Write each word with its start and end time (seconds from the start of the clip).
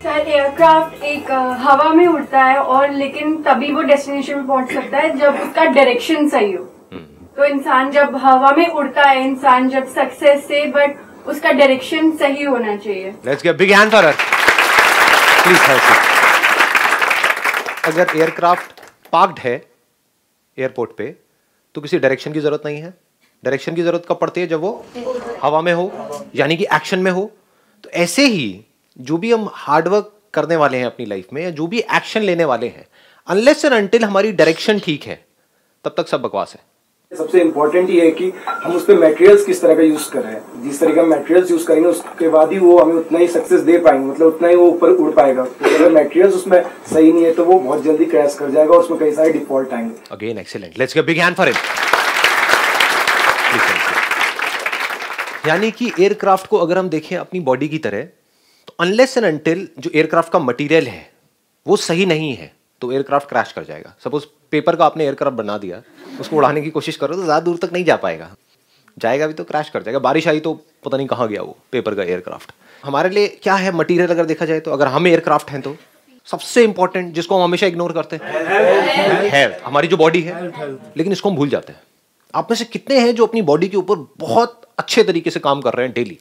Sir 0.00 0.28
aircraft 0.28 1.02
एक 1.04 1.30
हवा 1.60 1.88
में 1.94 2.06
उड़ता 2.06 2.42
है 2.42 2.58
और 2.58 2.90
लेकिन 2.90 3.34
तभी 3.42 3.70
वो 3.72 3.82
डेस्टिनेशन 3.82 4.36
में 4.36 4.46
पहुँच 4.46 4.72
सकता 4.72 4.98
है 4.98 5.08
जब 5.18 5.40
उसका 5.40 5.64
डायरेक्शन 5.64 6.28
सही 6.28 6.52
हो। 6.52 6.64
तो 7.36 7.44
इंसान 7.44 7.90
जब 7.90 8.16
हवा 8.16 8.52
में 8.58 8.66
उड़ता 8.66 9.02
है 9.02 9.24
इंसान 9.24 9.68
जब 9.70 9.88
सक्सेस 9.94 10.46
से 10.46 10.64
बट 10.76 11.26
उसका 11.28 11.52
डायरेक्शन 11.52 12.10
सही 12.16 12.44
होना 12.44 12.76
चाहिए। 12.76 13.10
Let's 13.26 13.42
get 13.42 13.56
big 13.56 13.72
hand 13.72 13.90
for 13.92 14.04
her 14.04 14.14
please 15.42 15.60
अगर 17.84 18.16
एयरक्राफ्ट 18.16 18.80
पार्क्ड 19.12 19.38
है 19.38 19.54
एयरपोर्ट 20.58 20.96
पे 20.98 21.14
तो 21.74 21.80
किसी 21.80 21.98
डायरेक्शन 21.98 22.32
की 22.32 22.40
ज़रूरत 22.40 22.62
नहीं 22.66 22.80
है। 22.82 22.94
डायरेक्शन 23.44 23.74
की 23.74 23.82
ज़रूरत 23.82 24.06
कब 24.08 24.18
पड़ती 24.20 24.40
है? 24.40 24.46
जब 24.46 24.60
वो 24.60 24.84
हवा 25.42 25.60
में 25.60 25.72
हो 25.72 25.92
यानी 26.34 26.56
कि 26.56 26.64
एक्शन 26.74 26.98
में 26.98 27.10
हो। 27.10 27.30
तो 27.84 27.90
ऐसे 27.98 28.26
ही 28.28 28.48
जो 28.96 29.16
भी 29.16 29.32
हम 29.32 29.48
हार्डवर्क 29.54 30.12
करने 30.34 30.56
वाले 30.56 30.78
हैं 30.78 30.86
अपनी 30.86 31.06
लाइफ 31.06 31.26
में 31.32 31.42
या 31.42 31.50
जो 31.50 31.66
भी 31.66 31.78
एक्शन 31.78 32.22
लेने 32.22 32.44
वाले 32.44 32.66
हैं 32.66 32.86
अनलेस 33.28 33.64
एंड 33.64 33.74
अनटिल 33.74 34.04
हमारी 34.04 34.32
डायरेक्शन 34.32 34.78
ठीक 34.78 35.04
है 35.04 35.24
तब 35.84 35.94
तक 35.96 36.08
सब 36.08 36.22
बकवास 36.22 36.52
है। 36.54 36.68
सबसे 37.12 37.40
इम्पोर्टेंट 37.40 37.90
ये 37.90 38.04
है 38.04 38.10
कि 38.10 38.32
हम 38.48 38.74
उस 38.76 38.84
पर 38.84 38.98
मटेरियल्स 38.98 39.44
किस 39.44 39.60
तरह 39.62 39.74
का 39.74 39.82
यूज़ 39.82 40.10
कर 40.10 40.22
रहे 40.22 40.32
हैं। 40.32 40.62
जिस 40.62 40.80
तरह 40.80 40.94
का 40.94 41.02
मटेरियल्स 41.04 41.50
यूज़ 41.50 41.66
करेंगे 41.66 41.88
उसके 41.88 42.28
बाद 42.28 42.52
ही 42.52 42.58
वो 42.58 42.78
हमें 42.78 42.94
उतना 42.94 43.18
ही 43.18 43.26
सक्सेस 43.28 43.60
दे 43.60 43.78
पाएँगे 43.78 44.06
मतलब 44.06 44.26
उतना 44.26 44.48
ही 44.48 44.56
वो 44.56 44.66
ऊपर 44.66 44.90
उड़ 44.90 45.10
पाएगा। 45.14 45.44
तो 45.44 45.74
अगर 45.74 45.92
मटेरियल्स 45.92 46.34
उसमें 46.34 46.62
सही 46.92 47.12
नहीं 47.12 47.24
है 47.24 47.32
तो 47.34 47.44
वो 47.44 47.58
बहुत 47.58 47.82
जल्दी 47.82 48.04
क्रैश 48.04 48.34
कर 48.34 48.50
जाएगा 48.50 48.74
और 48.74 48.82
उसमें 48.82 49.00
कई 49.00 49.12
सारे 49.12 49.32
डिफ़ॉल्ट 49.32 49.72
आएँगे। 49.72 49.96
Again 50.10 50.38
excellent 50.38 50.78
let's 50.78 50.94
get 50.94 51.06
big 51.06 51.18
hand 51.18 51.36
for 51.36 51.48
him 51.48 51.56
यानी 55.46 55.70
कि 55.70 55.92
एयरक्राफ्ट 56.00 56.46
को 56.46 56.58
अगर 56.58 56.78
हम 56.78 56.88
देखें 56.88 57.16
अपनी 57.16 57.40
बॉडी 57.40 57.68
की 57.68 57.78
तरह 57.78 58.06
अनलेस 58.80 59.16
एंड 59.16 59.26
अनटिल 59.26 59.68
जो 59.78 59.90
एयरक्राफ्ट 59.94 60.32
का 60.32 60.38
मटेरियल 60.38 60.86
है 60.88 61.10
वो 61.66 61.76
सही 61.78 62.06
नहीं 62.06 62.34
है 62.36 62.50
तो 62.82 62.92
एयरक्राफ्ट 62.92 63.28
क्रैश 63.28 63.52
कर 63.52 63.64
जाएगा। 63.64 63.94
सपोज़ 64.04 64.24
पेपर 64.50 64.76
का 64.76 64.84
आपने 64.84 65.04
एयरक्राफ्ट 65.04 65.36
बना 65.36 65.56
दिया 65.58 65.82
उसको 66.20 66.36
उड़ाने 66.36 66.60
की 66.62 66.70
कोशिश 66.70 66.96
करो 66.96 67.14
तो 67.14 67.22
ज़्यादा 67.22 67.40
दूर 67.40 67.56
तक 67.58 67.72
नहीं 67.72 67.84
जा 67.84 67.96
पाएगा। 67.96 68.30
जाएगा 68.96 69.26
भी 69.26 69.34
तो 69.34 69.44
क्रैश 69.44 69.68
कर 69.70 69.82
जाएगा। 69.82 69.98
बारिश 69.98 70.28
आई 70.28 70.40
तो 70.40 70.52
पता 70.84 70.96
नहीं 70.96 71.06
कहाँ 71.06 71.28
गया 71.28 71.42
वो 71.42 71.56
पेपर 71.72 71.94
का 71.94 72.02
एयरक्राफ्ट 72.04 72.52
हमारे 72.82 73.10
लिए 73.10 73.28
क्या 73.42 73.54
है 73.56 73.72
मटेरियल 73.74 74.10
अगर 74.10 74.24
देखा 74.26 74.44
जाए 74.46 74.60
तो? 74.60 74.70
अगर 74.70 74.86
हम 74.86 75.06
एयरक्राफ्ट 75.06 75.50
हैं 75.50 75.60
तो? 75.62 75.76
सबसे 76.28 76.64
इंपॉर्टेंट 76.64 77.12
जिसको 77.14 77.36
हम 77.36 77.42
हमेशा 77.42 77.66
इग्नोर 77.66 77.92
करते 77.92 78.16
हैं 78.16 79.30
हेल्थ 79.30 79.62
हमारी 79.64 79.88
जो 79.88 79.96
बॉडी 79.96 80.20
है 80.22 80.48
लेकिन 80.96 81.12
इसको 81.12 81.30
हम 81.30 81.36
भूल 81.36 81.48
जाते 81.48 81.72
हैं। 81.72 81.80
आप 82.34 82.50
में 82.50 82.56
से 82.56 82.64
कितने 82.66 82.98
हैं 83.00 83.14
जो 83.14 83.26
अपनी 83.26 83.42
बॉडी 83.44 83.68
के 83.68 83.76
ऊपर 83.76 84.06
बहुत 84.18 84.60
अच्छे 84.78 85.02
तरीके 85.04 85.30
से 85.30 85.40
काम 85.40 85.60
कर 85.60 85.74
रहे 85.74 85.86
हैं 85.86 85.94
डेली 85.94 86.18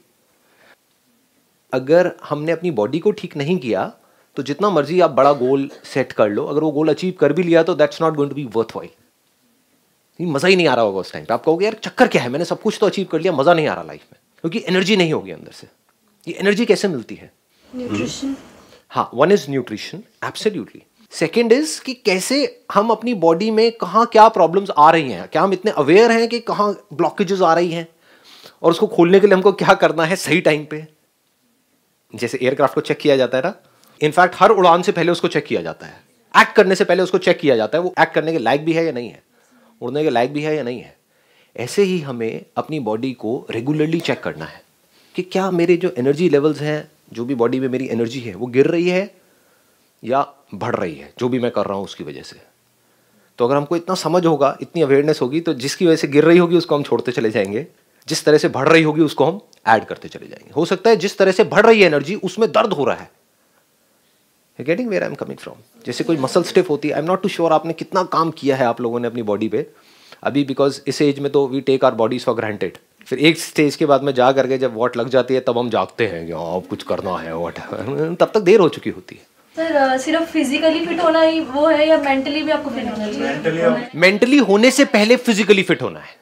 अगर 1.73 2.11
हमने 2.29 2.51
अपनी 2.51 2.71
बॉडी 2.71 2.99
को 2.99 3.11
ठीक 3.11 3.35
नहीं 3.37 3.57
किया 3.57 3.91
तो 4.37 4.43
जितना 4.43 4.69
मर्ज़ी 4.69 4.99
आप 5.01 5.11
बड़ा 5.11 5.31
गोल 5.33 5.69
सेट 5.85 6.11
कर 6.11 6.29
लो। 6.29 6.45
अगर 6.45 6.61
वो 6.61 6.71
गोल 6.71 6.89
अचीव 6.89 7.13
कर 7.19 7.33
भी 7.33 7.43
लिया 7.43 7.63
तो 7.63 7.75
that's 7.75 8.01
not 8.01 8.15
going 8.15 8.31
to 8.31 8.35
be 8.35 8.43
worthwhile 8.75 8.89
मज़ा 10.19 10.47
ही 10.47 10.55
नहीं 10.55 10.67
आ 10.67 10.73
रहा 10.75 10.85
होगा 10.85 10.99
उस 10.99 11.11
टाइम 11.13 11.25
पे। 11.25 11.33
आप 11.33 11.43
कहोगे 11.43 11.65
यार 11.65 11.73
चक्कर 11.83 12.07
क्या 12.07 12.21
है? 12.21 12.29
मैंने 12.29 12.45
सब 12.45 12.61
कुछ 12.61 12.77
तो 12.79 12.85
अचीव 12.85 13.07
कर 13.11 13.19
लिया 13.21 13.33
मज़ा 13.33 13.53
नहीं 13.53 13.67
आ 13.67 13.73
रहा 13.73 13.83
लाइफ 13.83 14.01
में। 14.03 14.19
क्योंकि 14.41 14.63
एनर्जी 14.67 14.95
नहीं 14.97 15.13
होगी 15.13 15.31
अंदर 15.31 15.51
से। 15.51 15.67
ये 16.27 16.33
एनर्जी 16.39 16.65
कैसे 16.65 16.87
मिलती 16.87 17.15
है? 17.15 17.31
न्यूट्रिशन 17.69 18.35
हाँ 18.91 19.09
one 19.13 19.31
is 19.31 19.49
nutrition 19.51 20.03
absolutely 20.25 20.81
second 21.13 21.51
is 21.53 21.79
कि 21.81 21.93
कैसे 21.95 22.37
हम 22.73 22.89
अपनी 22.89 23.13
बॉडी 23.23 23.49
में 23.51 23.71
कहाँ 23.71 24.05
क्या 24.05 24.27
प्रॉब्लम्स 24.29 24.69
आ 24.77 24.89
रही 24.91 25.11
हैं? 25.11 25.27
क्या 25.27 25.41
हम 25.41 25.53
इतने 25.53 25.71
अवेयर 25.77 26.11
हैं 26.11 26.27
कि 26.29 26.39
कहाँ 26.41 26.71
ब्लॉकेजेस 26.93 27.41
आ 27.41 27.53
रही 27.53 27.71
हैं? 27.71 27.87
और 28.63 28.71
उसको 28.71 28.87
खोलने 28.87 29.19
के 29.19 29.27
लिए 29.27 29.35
हमको 29.35 29.51
क्या 29.53 29.73
करना 29.75 30.05
है 30.05 30.15
सही 30.17 30.41
टाइम 30.41 30.65
पे? 30.65 30.85
जैसे 32.15 32.39
एयरक्राफ्ट 32.41 32.75
को 32.75 32.81
चेक 32.81 32.97
किया 32.97 33.17
जाता 33.17 33.37
है 33.37 33.43
ना? 33.43 33.55
इनफैक्ट 34.01 34.35
हर 34.39 34.49
उड़ान 34.49 34.81
से 34.81 34.91
पहले 34.91 35.11
उसको 35.11 35.27
चेक 35.27 35.45
किया 35.45 35.61
जाता 35.61 35.85
है। 35.85 36.03
एक्ट 36.37 36.53
करने 36.53 36.75
से 36.75 36.83
पहले 36.83 37.03
उसको 37.03 37.17
चेक 37.17 37.39
किया 37.39 37.55
जाता 37.55 37.77
है, 37.77 37.83
वो 37.83 37.93
एक्ट 37.99 38.13
करने 38.13 38.31
के 38.31 38.37
लायक 38.37 38.65
भी 38.65 38.73
है 38.73 38.85
या 38.85 38.91
नहीं 38.91 39.09
है? 39.09 39.23
उड़ने 39.81 40.03
के 40.03 40.09
लायक 40.09 40.33
भी 40.33 40.41
है 40.41 40.55
या 40.55 40.63
नहीं 40.63 40.81
है? 40.81 40.97
ऐसे 41.57 41.83
ही 41.83 41.99
हमें 41.99 42.45
अपनी 42.57 42.79
बॉडी 42.79 43.13
को 43.13 43.47
रेगुलरली 43.51 43.99
चेक 43.99 44.19
करना 44.19 44.45
है 44.45 44.61
कि 45.15 45.21
क्या 45.21 45.51
मेरे 45.51 45.77
जो 45.77 45.93
एनर्जी 45.97 46.29
लेवल्स 46.29 46.61
हैं, 46.61 46.91
जो 47.13 47.25
भी 47.25 47.35
बॉडी 47.35 47.59
में 47.59 47.67
मेरी 47.67 47.87
एनर्जी 47.87 48.19
है, 48.19 48.35
वो 48.35 48.47
गिर 48.47 48.67
रही 48.67 48.89
है 48.89 49.15
या 50.03 50.33
बढ़ 50.53 50.75
रही 50.75 50.95
है, 50.95 51.13
जो 51.19 51.29
भी 51.29 51.39
मैं 51.39 51.51
कर 51.51 51.65
रहा 51.65 51.73
हूँ 51.73 51.83
उसकी 51.83 52.03
वजह 52.03 52.21
से। 52.21 52.41
तो 53.37 53.45
अगर 53.45 53.55
हमको 53.55 53.75
इतना 53.75 53.95
समझ 53.95 54.25
होगा, 54.25 54.57
इतनी 54.61 54.81
अवेयरनेस 54.81 55.21
होगी 55.21 55.41
तो 55.41 55.53
जिसकी 55.53 55.85
वजह 55.85 55.95
से 55.95 56.07
गिर 56.07 56.23
रही 56.23 56.37
होगी, 56.37 56.57
उसको 56.57 56.75
हम 56.75 56.83
छोड़ते 56.83 57.11
चले 57.11 57.31
जाएँगे। 57.31 57.67
जिस 58.07 58.25
तरह 58.25 58.37
से 58.37 58.47
बढ़ 58.47 58.69
रही 58.69 58.83
होगी, 58.83 59.01
उसको 59.01 59.25
हम 59.25 59.41
ऐड 59.65 59.85
करते 59.85 60.07
चले 60.07 60.27
जाएँगे। 60.27 60.51
हो 60.51 60.65
सकता 60.65 60.89
है 60.89 60.95
जिस 60.95 61.17
तरह 61.17 61.31
से 61.31 61.43
बढ़ 61.45 61.65
रही 61.65 61.81
है 61.81 61.87
एनर्जी 61.87 62.15
उसमें 62.15 62.51
दर्द 62.51 62.73
हो 62.73 62.85
रहा 62.85 62.95
है। 62.95 63.09
Getting 64.59 64.89
where 64.89 65.03
I 65.03 65.09
am 65.09 65.15
coming 65.15 65.37
from 65.37 65.55
जैसे 65.85 66.03
कोई 66.03 66.17
मसल 66.17 66.43
स्टिफ 66.43 66.69
होती 66.69 66.87
है 66.87 66.93
I 66.93 66.99
am 66.99 67.07
not 67.07 67.21
too 67.23 67.29
sure 67.29 67.53
आपने 67.53 67.73
कितना 67.73 68.03
काम 68.13 68.31
किया 68.31 68.55
है 68.55 68.65
आप 68.65 68.81
लोगों 68.81 68.99
ने 68.99 69.07
अपनी 69.07 69.21
बॉडी 69.23 69.47
पे। 69.49 69.65
अभी 70.23 70.43
बिकॉज़ 70.43 70.79
इस 70.87 71.01
एज 71.01 71.19
में 71.19 71.31
तो 71.31 71.47
we 71.47 71.61
take 71.61 71.85
our 71.85 71.95
bodies 71.95 72.25
for 72.25 72.35
granted 72.35 72.77
फिर 73.07 73.19
एक 73.19 73.39
स्टेज 73.39 73.75
के 73.75 73.85
बाद 73.85 74.03
में 74.03 74.13
जा 74.13 74.31
करके 74.31 74.57
जब 74.57 74.75
वॉट 74.75 74.97
लग 74.97 75.09
जाती 75.09 75.33
है 75.33 75.39
तब 75.39 75.57
हम 75.57 75.69
जागते 75.69 76.07
हैं 76.07 76.25
कि 76.25 76.31
हाँ 76.31 76.55
अब 76.55 76.67
कुछ 76.69 76.83
करना 76.83 77.17
है 77.17 77.35
वॉट 77.35 77.59
तब 78.19 78.31
तक 78.33 78.39
देर 78.41 78.59
हो 78.59 78.69
चुकी 78.69 78.89
होती 78.89 79.15
है। 79.15 79.27
सर 79.55 79.97
सिर्फ़ 79.97 80.23
फिजिकली 80.23 80.85
फिट 80.85 81.03
होना 81.03 81.21
ही 81.21 81.39
वो 81.41 81.67
है 81.67 81.87
या 81.87 81.97
मेंटली 81.97 82.41
भी 82.43 82.51
आपको 82.51 82.69
फिट 82.69 82.85
होना 82.85 83.07
चाहिए? 83.07 83.87
मेंटली 83.95 84.37
होने 84.49 84.71
से 84.71 84.85
पहले 84.87 85.15
फिजिकली 85.17 85.63
फिट 85.63 85.81
होना 85.81 85.99
है। 85.99 86.17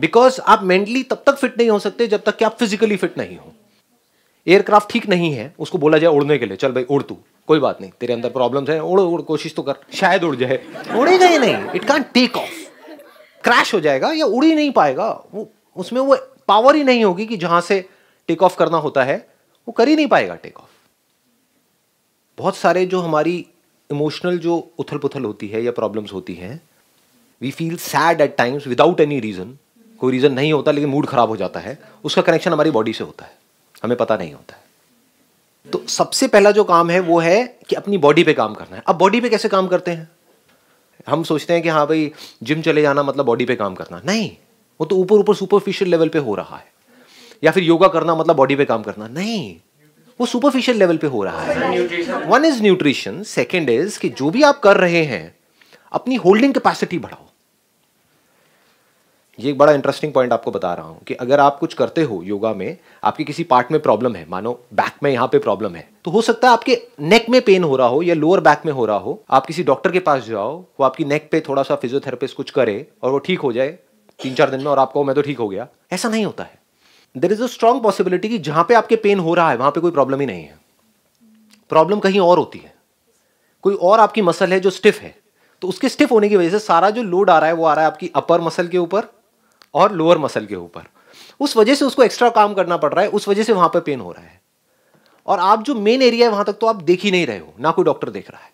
बिकॉज़ 0.00 0.40
आप 0.40 0.62
मेंटली 0.62 1.02
तब 1.02 1.22
तक 1.26 1.36
फिट 1.36 1.58
नहीं 1.58 1.70
हो 1.70 1.78
सकते 1.78 2.06
जब 2.06 2.22
तक 2.22 2.36
कि 2.36 2.44
आप 2.44 2.56
फिजिकली 2.58 2.96
फिट 2.96 3.18
नहीं 3.18 3.36
हो। 3.36 3.52
एयरक्राफ्ट 4.46 4.90
ठीक 4.92 5.08
नहीं 5.08 5.32
है, 5.32 5.54
उसको 5.58 5.78
बोला 5.78 5.98
जाए 5.98 6.10
उड़ने 6.10 6.38
के 6.38 6.46
लिए। 6.46 6.56
चल 6.56 6.72
भाई, 6.72 6.84
उड़ 6.84 7.02
तू। 7.02 7.16
कोई 7.48 7.58
बात 7.58 7.80
नहीं, 7.80 7.90
तेरे 8.00 8.12
अंदर 8.12 8.30
प्रॉब्लम्स 8.30 8.68
है, 8.68 8.80
उड़ 8.82 9.00
उड़, 9.00 9.20
कोशिश 9.22 9.54
तो 9.54 9.62
कर। 9.62 9.76
शायद 9.94 10.24
उड़ 10.24 10.36
जाए। 10.36 10.60
उड़ेगा 10.96 11.26
ही 11.26 11.38
नहीं। 11.38 11.70
It 11.74 11.84
can 11.84 12.02
take 12.14 12.36
off 12.36 12.54
crash 13.44 13.74
हो 13.74 13.80
जाएगा 13.80 14.12
या 14.12 14.26
उड़ 14.26 14.44
ही 14.44 14.54
नहीं 14.54 14.70
पाएगा। 14.70 15.08
वो, 15.34 15.48
उसमें 15.76 16.00
वो 16.00 16.16
पावर 16.48 16.76
ही 16.76 16.84
नहीं 16.84 17.04
होगी 17.04 17.26
कि 17.26 17.36
जहाँ 17.36 17.60
से 17.60 17.84
टेक 18.28 18.42
ऑफ़ 18.42 18.56
करना 18.56 18.76
होता 18.76 19.04
है, 19.04 19.16
वो 19.68 19.72
कर 19.72 19.88
ही 19.88 19.96
नहीं 19.96 20.06
पाएगा 20.06 20.34
टेक 20.34 20.58
ऑफ़ 20.58 20.70
बहुत 22.38 22.56
सारे 22.56 22.86
जो 22.86 23.00
हमारी 23.00 23.46
इमोशनल 23.90 24.38
जो 24.38 24.56
उथल 24.78 24.98
पुथल 24.98 25.24
होती 25.24 25.48
है 25.48 25.62
या 25.62 25.72
प्रॉब्लम्स 25.72 26.12
होती 26.12 26.34
हैं 26.34 26.60
we 27.40 27.50
feel 27.50 27.76
sad 27.76 28.20
at 28.20 28.36
times 28.36 28.66
without 28.66 29.00
any 29.00 29.20
reason 29.20 29.56
कोई 30.00 30.12
रीज़न 30.12 30.32
नहीं 30.32 30.52
होता, 30.52 30.70
लेकिन 30.72 30.90
मूड 30.90 31.06
खराब 31.06 31.28
हो 31.28 31.36
जाता 31.36 31.60
है, 31.60 31.78
उसका 32.04 32.22
कनेक्शन 32.22 32.52
हमारी 32.52 32.70
बॉडी 32.70 32.92
से 32.92 33.04
होता 33.04 33.24
है। 33.24 33.36
हमें 33.84 33.96
पता 33.96 34.16
नहीं 34.16 34.32
होता 34.32 34.56
है। 34.56 34.62
तो 35.72 35.82
सबसे 35.88 36.28
पहला 36.28 36.50
जो 36.50 36.64
काम 36.64 36.90
है, 36.90 37.00
वो 37.00 37.18
है 37.18 37.58
कि 37.68 37.76
अपनी 37.76 37.98
बॉडी 37.98 38.24
पे 38.24 38.32
काम 38.32 38.54
करना 38.54 38.76
है। 38.76 38.82
अब 38.86 38.98
बॉडी 38.98 39.20
पे 39.20 39.28
कैसे 39.28 39.48
काम 39.48 39.66
करते 39.66 39.90
हैं? 39.90 40.08
हम 41.08 41.22
सोचते 41.22 41.52
हैं 41.52 41.62
कि 41.62 41.68
हाँ 41.68 41.86
भाई 41.86 42.12
जिम 42.42 42.62
चले 42.62 42.82
जाना 42.82 43.02
मतलब 43.02 43.26
बॉडी 43.26 43.44
पे 43.44 43.56
काम 43.56 43.74
करना। 43.74 44.02
नहीं, 44.04 44.36
वो 44.80 44.86
तो 44.86 44.96
ऊपर 44.96 45.14
ऊपर 45.14 45.34
सुपरफिशियल 45.34 45.90
लेवल 45.90 46.08
पे 46.08 46.18
हो 46.18 46.34
रहा 46.34 46.56
है। 46.56 46.66
या 47.44 47.50
फिर 47.52 47.62
योगा 47.62 47.88
करना 47.88 48.14
मतलब 48.14 48.36
बॉडी 48.36 48.56
पे 48.56 48.64
काम 48.64 48.82
करना। 48.82 49.08
नहीं, 49.08 49.56
वो 50.20 50.26
सुपरफिशियल 50.26 50.78
लेवल 50.78 50.96
पे 50.96 51.06
हो 51.06 51.24
रहा 51.24 51.40
है। 51.40 51.80
One 52.26 52.44
is 52.44 52.62
nutrition 52.62 53.22
second 53.22 53.70
is 53.70 53.98
कि 53.98 54.08
जो 54.08 54.30
भी 54.30 54.42
आप 54.42 54.60
कर 54.60 54.76
रहे 54.76 55.04
हैं, 55.04 55.36
अपनी 55.92 56.14
होल्डिंग 56.14 56.54
कैपेसिटी 56.54 56.98
बढ़ाओ। 56.98 57.25
ये 59.38 59.50
एक 59.50 59.58
बड़ा 59.58 59.72
इंटरेस्टिंग 59.72 60.12
पॉइंट 60.12 60.32
आपको 60.32 60.50
बता 60.50 60.72
रहा 60.74 60.86
हूँ 60.86 61.02
कि 61.06 61.14
अगर 61.14 61.40
आप 61.40 61.58
कुछ 61.58 61.74
करते 61.74 62.02
हो 62.02 62.20
योगा 62.22 62.52
में, 62.52 62.76
आपके 63.04 63.24
किसी 63.24 63.44
पार्ट 63.44 63.72
में 63.72 63.80
प्रॉब्लम 63.80 64.14
है, 64.16 64.24
मानो 64.28 64.52
बैक 64.74 65.02
में 65.02 65.10
यहाँ 65.10 65.26
पे 65.28 65.38
प्रॉब्लम 65.38 65.74
है 65.74 65.88
तो 66.04 66.10
हो 66.10 66.22
सकता 66.22 66.48
है 66.48 66.52
आपके 66.52 66.80
नेक 67.00 67.28
में 67.30 67.40
पेन 67.42 67.64
हो 67.64 67.76
रहा 67.76 67.86
हो 67.86 68.02
या 68.02 68.14
लोअर 68.14 68.40
बैक 68.40 68.62
में 68.66 68.72
हो 68.72 68.86
रहा 68.86 68.96
हो। 68.96 69.22
आप 69.30 69.46
किसी 69.46 69.62
डॉक्टर 69.62 69.92
के 69.92 70.00
पास 70.00 70.22
जाओ, 70.24 70.56
वो 70.58 70.84
आपकी 70.84 71.04
नेक 71.04 71.28
पे 71.32 71.40
थोड़ा 71.40 71.62
सा 71.62 71.76
फिजियोथेरेपिस्ट 71.76 72.36
कुछ 72.36 72.50
करे 72.50 72.86
और 73.02 73.12
वो 73.12 73.18
ठीक 73.18 73.40
हो 73.40 73.52
जाए 73.52 73.68
तीन 74.20 74.34
चार 74.34 74.50
दिन 74.50 74.60
में 74.60 74.66
और 74.66 74.78
आपको, 74.78 75.04
मैं 75.04 75.14
तो 75.14 75.22
ठीक 75.22 75.38
हो 75.38 75.48
गया। 75.48 75.66
ऐसा 75.92 76.08
नहीं 76.08 76.24
होता 76.24 76.44
है। 76.44 76.58
There 77.14 77.32
is 77.32 77.42
a 77.42 77.46
strong 77.46 77.82
possibility 77.82 78.28
कि 78.28 78.38
जहाँ 78.40 78.64
पे 78.68 78.74
आपके 78.74 78.96
पेन 78.96 79.18
हो 79.18 79.34
रहा 79.34 79.50
है, 79.50 79.56
वहाँ 79.56 79.70
पे 79.70 79.80
कोई 79.80 79.90
प्रॉब्लम 79.90 80.20
ही 80.20 80.26
नहीं 80.26 80.42
है। 80.42 80.58
प्रॉब्लम 81.70 81.98
कहीं 81.98 82.20
और 82.20 82.38
होती 82.38 82.58
है। 82.58 82.74
कोई 83.64 83.74
और 83.74 84.00
आपकी 84.00 84.22
मसल 84.22 84.52
है 84.52 84.60
जो 84.60 84.70
स्टिफ 84.70 85.00
है 85.00 85.14
तो 85.62 85.68
उसके 85.68 85.88
स्टिफ 85.88 86.10
होने 86.12 86.28
की 86.28 86.36
वजह 86.36 86.50
से 86.50 86.58
सारा 86.58 86.88
जो 86.90 87.02
लोड 87.02 87.30
आ 87.30 87.38
रहा 87.38 87.48
है, 87.48 87.54
वो 87.54 87.64
आ 87.64 87.74
रहा 87.74 87.84
है 87.84 87.90
आपकी 87.90 88.10
अपर 88.14 88.40
मसल 88.40 88.68
के 88.68 88.78
ऊपर 88.78 89.08
और 89.76 89.92
लोअर 89.92 90.18
मसल 90.18 90.46
के 90.46 90.56
ऊपर। 90.56 90.82
उस 91.40 91.56
वजह 91.56 91.74
से 91.74 91.84
उसको 91.84 92.02
एक्स्ट्रा 92.02 92.28
काम 92.30 92.54
करना 92.54 92.76
पड़ 92.76 92.92
रहा 92.94 93.04
है, 93.04 93.10
उस 93.10 93.28
वजह 93.28 93.42
से 93.42 93.52
वहाँ 93.52 93.68
पर 93.68 93.80
पेन 93.80 94.00
हो 94.00 94.12
रहा 94.12 94.24
है। 94.24 94.40
और 95.28 95.38
आप 95.40 95.62
जो 95.62 95.74
मेन 95.76 96.02
एरिया 96.02 96.26
है, 96.26 96.32
वहाँ 96.32 96.44
तक 96.44 96.58
तो 96.60 96.66
आप 96.66 96.82
देख 96.82 97.02
ही 97.02 97.10
नहीं 97.10 97.26
रहे 97.26 97.38
हो, 97.38 97.54
ना 97.60 97.70
कोई 97.70 97.84
डॉक्टर 97.84 98.10
देख 98.10 98.30
रहा 98.30 98.40
है। 98.40 98.50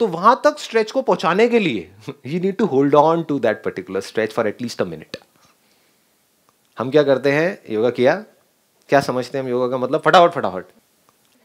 तो 0.00 0.06
वहाँ 0.08 0.40
तक 0.44 0.58
स्ट्रेच 0.58 0.90
को 0.90 1.02
पहुँचाने 1.02 1.48
के 1.48 1.58
लिए 1.58 1.90
you 2.26 2.40
need 2.40 2.56
to 2.56 2.66
hold 2.66 2.94
on 2.94 3.22
to 3.22 3.38
that 3.38 3.62
particular 3.64 4.00
stretch 4.02 4.32
for 4.32 4.48
at least 4.48 4.82
a 4.82 4.84
minute 4.84 5.16
हम 6.78 6.90
क्या 6.90 7.02
करते 7.02 7.32
हैं? 7.32 7.58
योगा 7.70 7.90
किया। 7.90 8.14
क्या 8.90 9.00
समझते 9.00 9.38
हैं 9.38 9.44
हम 9.44 9.50
योगा 9.50 9.68
का 9.68 9.78
मतलब? 9.78 10.00
फटाफट 10.00 10.32
फटाफट। 10.32 10.64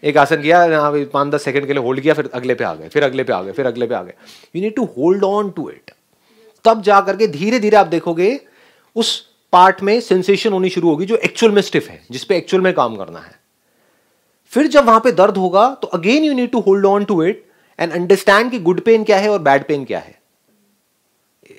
एक 0.03 0.17
आसन 0.17 0.41
किया 0.41 0.91
पाँच 1.13 1.33
दस 1.33 1.43
सेकंड 1.43 1.67
के 1.67 1.73
लिए 1.73 1.83
होल्ड 1.83 2.01
किया, 2.01 2.13
फिर 2.13 2.29
अगले 2.33 2.53
पे 2.55 2.63
आ 2.63 2.73
गए, 2.73 2.89
फिर 2.89 3.03
अगले 3.03 3.23
पे 3.23 3.33
आ 3.33 3.41
गए, 3.43 3.51
फिर 3.51 3.65
अगले 3.65 3.87
पे 3.87 3.95
आ 3.95 4.01
गए। 4.03 4.13
You 4.55 4.61
need 4.61 4.75
to 4.75 4.85
hold 4.97 5.23
on 5.23 5.49
to 5.49 5.69
it 5.69 5.91
तब 6.65 6.81
जा 6.81 6.99
करके 7.01 7.27
धीरे 7.29 7.59
धीरे 7.59 7.77
आप 7.77 7.87
देखोगे 7.87 8.29
उस 8.95 9.19
पार्ट 9.53 9.81
में 9.83 9.99
सेंसेशन 10.01 10.53
होनी 10.53 10.69
शुरू 10.69 10.89
होगी 10.89 11.05
जो 11.05 11.15
एक्चुअल 11.17 11.51
में 11.51 11.61
स्टिफ 11.61 11.89
है 11.89 12.01
जिस 12.11 12.23
पे 12.23 12.37
एक्चुअल 12.37 12.63
में 12.63 12.73
काम 12.73 12.95
करना 12.95 13.19
है। 13.19 13.39
फिर 14.53 14.67
जब 14.67 14.85
वहाँ 14.85 14.99
पे 14.99 15.11
दर्द 15.11 15.37
होगा 15.37 15.67
तो 15.81 15.87
again 15.87 16.23
you 16.23 16.33
need 16.33 16.51
to 16.51 16.59
hold 16.59 16.85
on 16.85 17.05
to 17.05 17.23
it 17.23 17.45
and 17.79 17.91
understand 17.91 18.51
कि 18.51 18.59
गुड 18.59 18.81
पेन 18.81 19.03
क्या 19.03 19.17
है 19.17 19.29
और 19.29 19.39
बैड 19.39 19.67
पेन 19.67 19.85
क्या 19.85 19.99
है। 19.99 20.19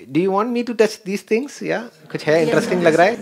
Do 0.09 0.21
you 0.21 0.31
want 0.31 0.51
me 0.51 0.63
to 0.63 0.73
touch 0.73 1.01
these 1.07 1.25
things 1.31 1.63
या 1.63 1.79
कुछ 2.13 2.25
है 2.25 2.43
इंटरेस्टिंग 2.43 2.83
लग 2.83 2.95
रहा 2.95 3.07
है? 3.07 3.17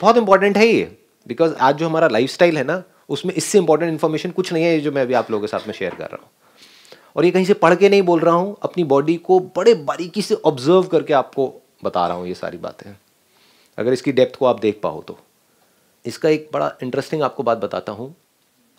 बहुत 0.00 0.16
इंपॉर्टेंट 0.16 0.56
है 0.56 0.66
ये। 0.66 0.96
बिकॉज़ 1.26 1.54
आज 1.54 1.76
जो 1.76 1.88
हमारा 1.88 2.08
लाइफ 2.08 2.42
है 2.42 2.64
ना 2.64 2.82
उसमें 3.08 3.34
इससे 3.34 3.58
इंपॉर्टेंट 3.58 3.90
इन्फॉर्मेशन 3.92 4.30
कुछ 4.30 4.52
नहीं 4.52 4.64
है 4.64 4.80
जो 4.80 4.92
मैं 4.92 5.02
अभी 5.02 5.14
आप 5.14 5.30
लोगों 5.30 5.40
के 5.40 5.48
साथ 5.48 5.66
में 5.66 5.74
शेयर 5.74 5.94
कर 5.94 6.04
रहा 6.04 6.22
हूँ। 6.22 6.30
और 7.16 7.24
ये 7.24 7.30
कहीं 7.30 7.44
से 7.44 7.54
पढ़ 7.54 7.74
के 7.74 7.88
नहीं 7.88 8.02
बोल 8.02 8.20
रहा 8.20 8.34
हूँ 8.34 8.56
अपनी 8.62 8.84
बॉडी 8.84 9.16
को 9.16 9.38
बड़े 9.56 9.74
बारीकी 9.74 10.22
से 10.22 10.34
ऑब्ज़र्व 10.34 10.82
करके 10.82 11.12
आपको 11.14 11.52
बता 11.84 12.06
रहा 12.06 12.16
हूँ 12.16 12.26
ये 12.28 12.34
सारी 12.34 12.58
बातें। 12.58 12.90
अगर 13.78 13.92
इसकी 13.92 14.12
डेप्थ 14.12 14.36
को 14.36 14.46
आप 14.46 14.60
देख 14.60 14.80
पाओ 14.82 15.02
तो। 15.02 15.18
इसका 16.04 16.28
एक 16.28 16.48
बड़ा 16.52 16.72
इंटरेस्टिंग 16.82 17.22
आपको 17.22 17.42
बात 17.42 17.58
बताता 17.58 17.92
हूँ। 17.92 18.14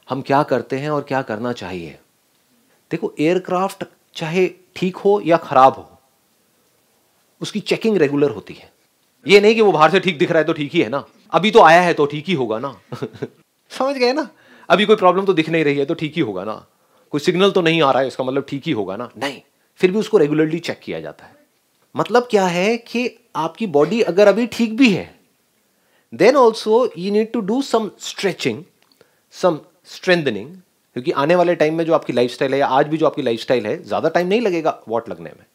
हम 0.07 0.21
क्या 0.21 0.41
करते 0.43 0.77
हैं 0.77 0.89
और 0.89 1.01
क्या 1.01 1.21
करना 1.21 1.51
चाहिए? 1.53 1.97
देखो 2.91 3.13
एयरक्राफ्ट 3.19 3.85
चाहे 4.15 4.47
ठीक 4.75 4.97
हो 4.97 5.19
या 5.25 5.37
खराब 5.37 5.73
हो, 5.73 5.89
उसकी 7.41 7.59
चेकिंग 7.59 7.97
रेगुलर 7.97 8.29
होती 8.29 8.53
है। 8.53 8.71
ये 9.25 9.39
नहीं 9.39 9.55
कि 9.55 9.61
वो 9.61 9.71
बाहर 9.71 9.91
से 9.91 9.99
ठीक 9.99 10.17
दिख 10.17 10.31
रहा 10.31 10.39
है 10.39 10.45
तो 10.45 10.53
ठीक 10.53 10.73
ही 10.73 10.81
है 10.81 10.89
ना। 10.89 11.03
अभी 11.33 11.51
तो 11.51 11.61
आया 11.61 11.81
है 11.81 11.93
तो 11.93 12.05
ठीक 12.05 12.25
ही 12.25 12.33
होगा 12.33 12.59
ना। 12.59 12.75
समझ 13.71 13.95
गए 13.95 14.13
ना? 14.13 14.27
अभी 14.69 14.85
कोई 14.85 14.95
प्रॉब्लम 14.95 15.25
तो 15.25 15.33
दिख 15.33 15.49
नहीं 15.49 15.63
रही 15.63 15.77
है 15.77 15.85
तो 15.85 15.93
ठीक 15.93 16.15
ही 16.15 16.21
होगा 16.21 16.43
ना। 16.43 16.53
कोई 17.13 17.21
सिग्नल 17.21 17.51
तो 17.51 17.61
नहीं 17.61 17.81
आ 17.81 17.91
रहा 17.91 18.01
है, 18.01 18.07
इसका 18.07 18.23
मतलब 18.23 18.45
ठीक 18.49 18.63
ही 18.65 18.71
होगा 18.71 18.95
ना। 18.97 19.09
नहीं, 19.17 19.41
फिर 19.79 19.91
भी 19.91 19.97
उसको 19.97 20.17
रेगुलरली 20.17 20.59
चेक 20.59 20.79
किया 20.79 20.99
जाता 21.01 21.25
है। 21.25 21.35
मतलब 21.95 22.27
क्या 22.31 22.45
है 22.45 22.77
कि 22.77 23.07
आपकी 23.39 23.67
बॉडी 23.67 24.01
अगर 24.03 24.27
अभी 24.27 24.45
ठीक 24.47 24.75
भी 24.77 24.89
है 24.89 25.09
then 26.13 26.35
also 26.35 26.89
you 26.97 27.11
need 27.11 27.31
to 27.31 27.41
do 27.41 27.61
some 27.61 27.89
stretching 27.99 28.63
some 29.33 29.59
strengthening 29.87 30.49
क्योंकि 30.95 31.11
आने 31.13 31.35
वाले 31.35 31.55
टाइम 31.55 31.75
में 31.75 31.85
जो 31.85 31.93
आपकी 31.93 32.13
लाइफ 32.13 32.41
है 32.41 32.57
या 32.57 32.67
आज 32.67 32.87
भी 32.87 32.97
जो 32.97 33.05
आपकी 33.05 33.21
लाइफ 33.21 33.51
है, 33.51 33.81
ज़्यादा 33.83 34.09
टाइम 34.09 34.27
नहीं 34.27 34.41
लगेगा 34.41 34.79
वॉट 34.87 35.09
लगने 35.09 35.29
में। 35.29 35.45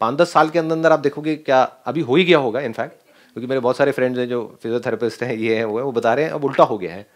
पाँच 0.00 0.16
दस 0.18 0.32
साल 0.32 0.48
के 0.50 0.58
अंदर 0.58 0.74
अंदर 0.76 0.92
आप 0.92 1.00
देखोगे 1.00 1.34
क्या 1.38 1.62
अभी 1.86 2.00
हो 2.00 2.14
ही 2.16 2.24
गया 2.24 2.38
होगा 2.38 2.60
इनफैक्ट 2.60 2.94
क्योंकि 3.36 3.46
मेरे 3.46 3.60
बहुत 3.60 3.76
सारे 3.76 3.92
फ्रेंड्स 3.92 4.18
हैं 4.18 4.28
जो 4.28 4.40
फिजियोथेरेपिस्ट 4.62 5.22
हैं, 5.22 5.34
ये 5.34 5.56
हैं, 5.56 5.64
वो 5.64 5.78
है, 5.78 5.84
वो 5.84 5.92
बता 5.92 6.14
रहे 6.14 6.24
हैं, 6.24 6.32
अब 6.32 6.44
उल्टा 6.44 6.64
हो 6.64 6.78
गया 6.78 6.94
है। 6.94 7.06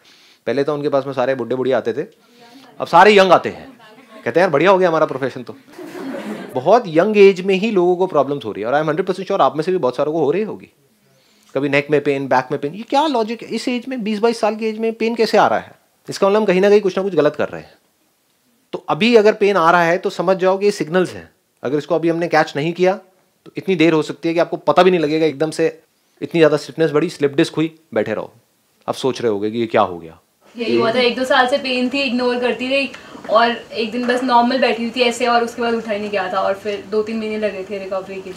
पहले 0.47 0.65
तो 0.65 0.75
उनके 0.75 0.89
पास 0.89 1.07
में 1.07 1.13
सारे 1.13 1.35
बुढ़े 1.35 1.57
बुढ़िया 1.57 1.79
आते 1.79 1.93
थे, 1.93 2.03
अब 2.81 2.87
सारे 2.87 3.17
यंग 3.17 3.33
आते 3.33 3.49
हैं। 3.49 3.67
कहते 4.25 4.31
हैं, 4.31 4.45
यार, 4.45 4.51
बढ़िया 4.51 4.71
हो 4.71 4.79
गया 4.79 4.89
हमारा 4.89 5.07
प्रोफेशन 5.07 5.43
तो। 5.43 5.57
बहुत 6.55 6.85
यंग 6.87 7.17
एज 7.19 7.41
में 7.41 7.55
ही 7.55 7.71
लोगों 7.71 7.97
को 7.97 8.07
प्रॉब्लम्स 8.07 8.45
हो 8.45 8.53
रही 8.53 8.63
है 8.63 8.69
और 8.69 8.75
I 8.75 8.81
am 8.81 8.89
hundred 8.89 9.07
percent 9.07 9.27
sure 9.27 9.43
आप 9.43 9.57
में 9.57 9.63
से 9.63 9.73
भी 9.73 9.79
बहुत 9.79 9.97
सारों 9.97 10.13
को 10.13 10.25
हो 10.25 10.31
रही 10.31 10.43
होगी। 10.43 10.71
कभी 11.55 11.69
नेक 11.69 11.91
में 11.91 12.01
पेन 12.05 12.27
बैक 12.29 12.49
में 12.53 12.61
पेन 12.61 12.75
ये 12.75 12.83
क्या 12.83 13.07
लॉजिक 13.07 13.43
है? 13.43 13.49
इस 13.49 13.69
एज 13.69 13.85
में, 13.89 14.03
बीस 14.05 14.19
बाईस 14.19 14.41
साल 14.41 14.57
की 14.57 14.67
एज 14.67 14.79
में 14.79 14.93
पेन 14.95 15.15
कैसे 15.15 15.39
आ 15.39 15.47
रहा 15.47 15.59
है? 15.59 15.75
इसका 16.09 16.29
मतलब 16.29 16.47
कहीं 16.47 16.61
ना 16.61 16.71
कहीं 16.71 16.81
कुछ 16.81 16.97
ना 16.97 17.03
कुछ 17.03 17.15
गलत 17.15 17.37
कर 17.37 17.49
रहे 17.49 17.61
हैं। 17.61 17.75
तो 18.73 18.85
अभी 18.89 19.15
अगर 19.17 19.33
पेन 19.35 19.57
आ 19.57 19.71
रहा 19.71 19.83
है 19.83 19.99
तो 19.99 20.11
समझ 20.13 20.37
जाओ 20.37 20.59
कि 20.59 20.65
ये 20.65 20.71
सिग्नल्स 20.73 21.15
हैं। 21.15 21.29
अगर 21.63 21.79
इसको 21.79 21.95
अभी 21.95 22.09
हमने 22.09 22.29
कैच 22.29 22.53
नहीं 22.57 22.73
किया 22.73 22.95
तो 23.47 23.53
इतनी 23.57 23.77
देर 23.77 23.93
हो 23.93 24.03
सकती 24.03 24.29
है 24.29 24.35
कि 24.35 24.41
आपको 24.41 24.57
पता 24.59 24.83
भी 24.83 24.91
नहीं 24.91 25.01
लगेगा 25.01 25.27
एकदम 25.27 25.51
से। 25.51 25.67
इतनी 26.21 26.41
ज़्यादा 26.41 26.57
स्टिफनेस 26.57 26.91
बढ़ी 26.91 27.09
स्लिप 27.11 27.35
डिस्क 27.35 27.55
हुई, 27.55 27.75
बैठे 27.95 28.15
रहो। 28.15 28.33
अब 28.89 28.95
सोच 28.95 29.21
रहे 29.23 29.31
होगे 29.33 29.51
कि 29.51 29.59
ये 29.59 29.67
क्या 29.67 29.83
हो 29.83 29.99
गया? 29.99 30.19
यही 30.57 30.77
हुआ 30.77 30.93
था। 30.95 31.01
एक 31.01 31.17
दो 31.17 31.25
साल 31.25 31.47
से 31.47 31.59
पेन 31.59 31.89
थी 31.89 32.03
इग्नोर 32.03 32.39
करती 32.39 32.69
रही 32.69 32.91
और 33.31 33.51
एक 33.51 33.91
दिन 33.93 34.07
बस 34.07 34.23
नॉर्मल 34.23 34.59
बैठी 34.59 34.83
हुई 34.83 34.93
थी 34.97 35.01
ऐसे 35.01 35.27
और 35.27 35.45
उसके 35.45 35.63
बाद 35.63 35.75
उठा 35.75 35.93
ही 35.93 35.99
नहीं 36.01 36.11
गया 36.11 36.33
था 36.33 36.41
और 36.41 36.55
फिर 36.55 36.85
दो 36.91 37.03
तीन 37.03 37.19
महीने 37.19 37.39
लगे 37.39 37.65
थे 37.71 37.79
रिकवरी 37.79 38.21
के 38.21 38.31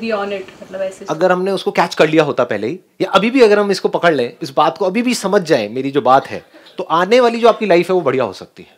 लिए। 0.00 0.10
ऑन 0.12 0.32
इट 0.32 0.46
मतलब 0.62 0.82
ऐसे 0.82 1.06
अगर 1.10 1.32
हमने 1.32 1.50
उसको 1.50 1.70
कैच 1.70 1.94
कर 1.94 2.08
लिया 2.08 2.24
होता 2.24 2.44
पहले 2.44 2.66
ही 2.66 2.78
या 3.00 3.10
अभी 3.10 3.30
भी 3.30 3.40
अगर 3.40 3.58
हम 3.58 3.70
इसको 3.70 3.88
पकड़ 3.88 4.14
लें 4.14 4.32
इस 4.42 4.52
बात 4.56 4.78
को 4.78 4.84
अभी 4.84 5.02
भी 5.02 5.14
समझ 5.14 5.42
जाए 5.42 5.68
मेरी 5.68 5.90
जो 5.90 6.00
बात 6.02 6.26
है 6.26 6.42
तो 6.78 6.84
आने 6.84 7.20
वाली 7.20 7.40
जो 7.40 7.48
आपकी 7.48 7.66
लाइफ 7.66 7.90
है 7.90 7.94
वो 7.94 8.00
बढ़िया 8.00 8.24
हो 8.24 8.32
सकती 8.32 8.62
है। 8.62 8.76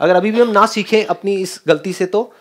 अगर 0.00 0.16
अभी 0.16 0.30
भी 0.30 0.40
हम 0.40 0.50
ना 0.50 0.66
सीखें 0.66 1.04
अपनी 1.04 1.34
इस 1.36 1.60
गलती 1.68 1.92
से 1.92 2.06
तो 2.06 2.32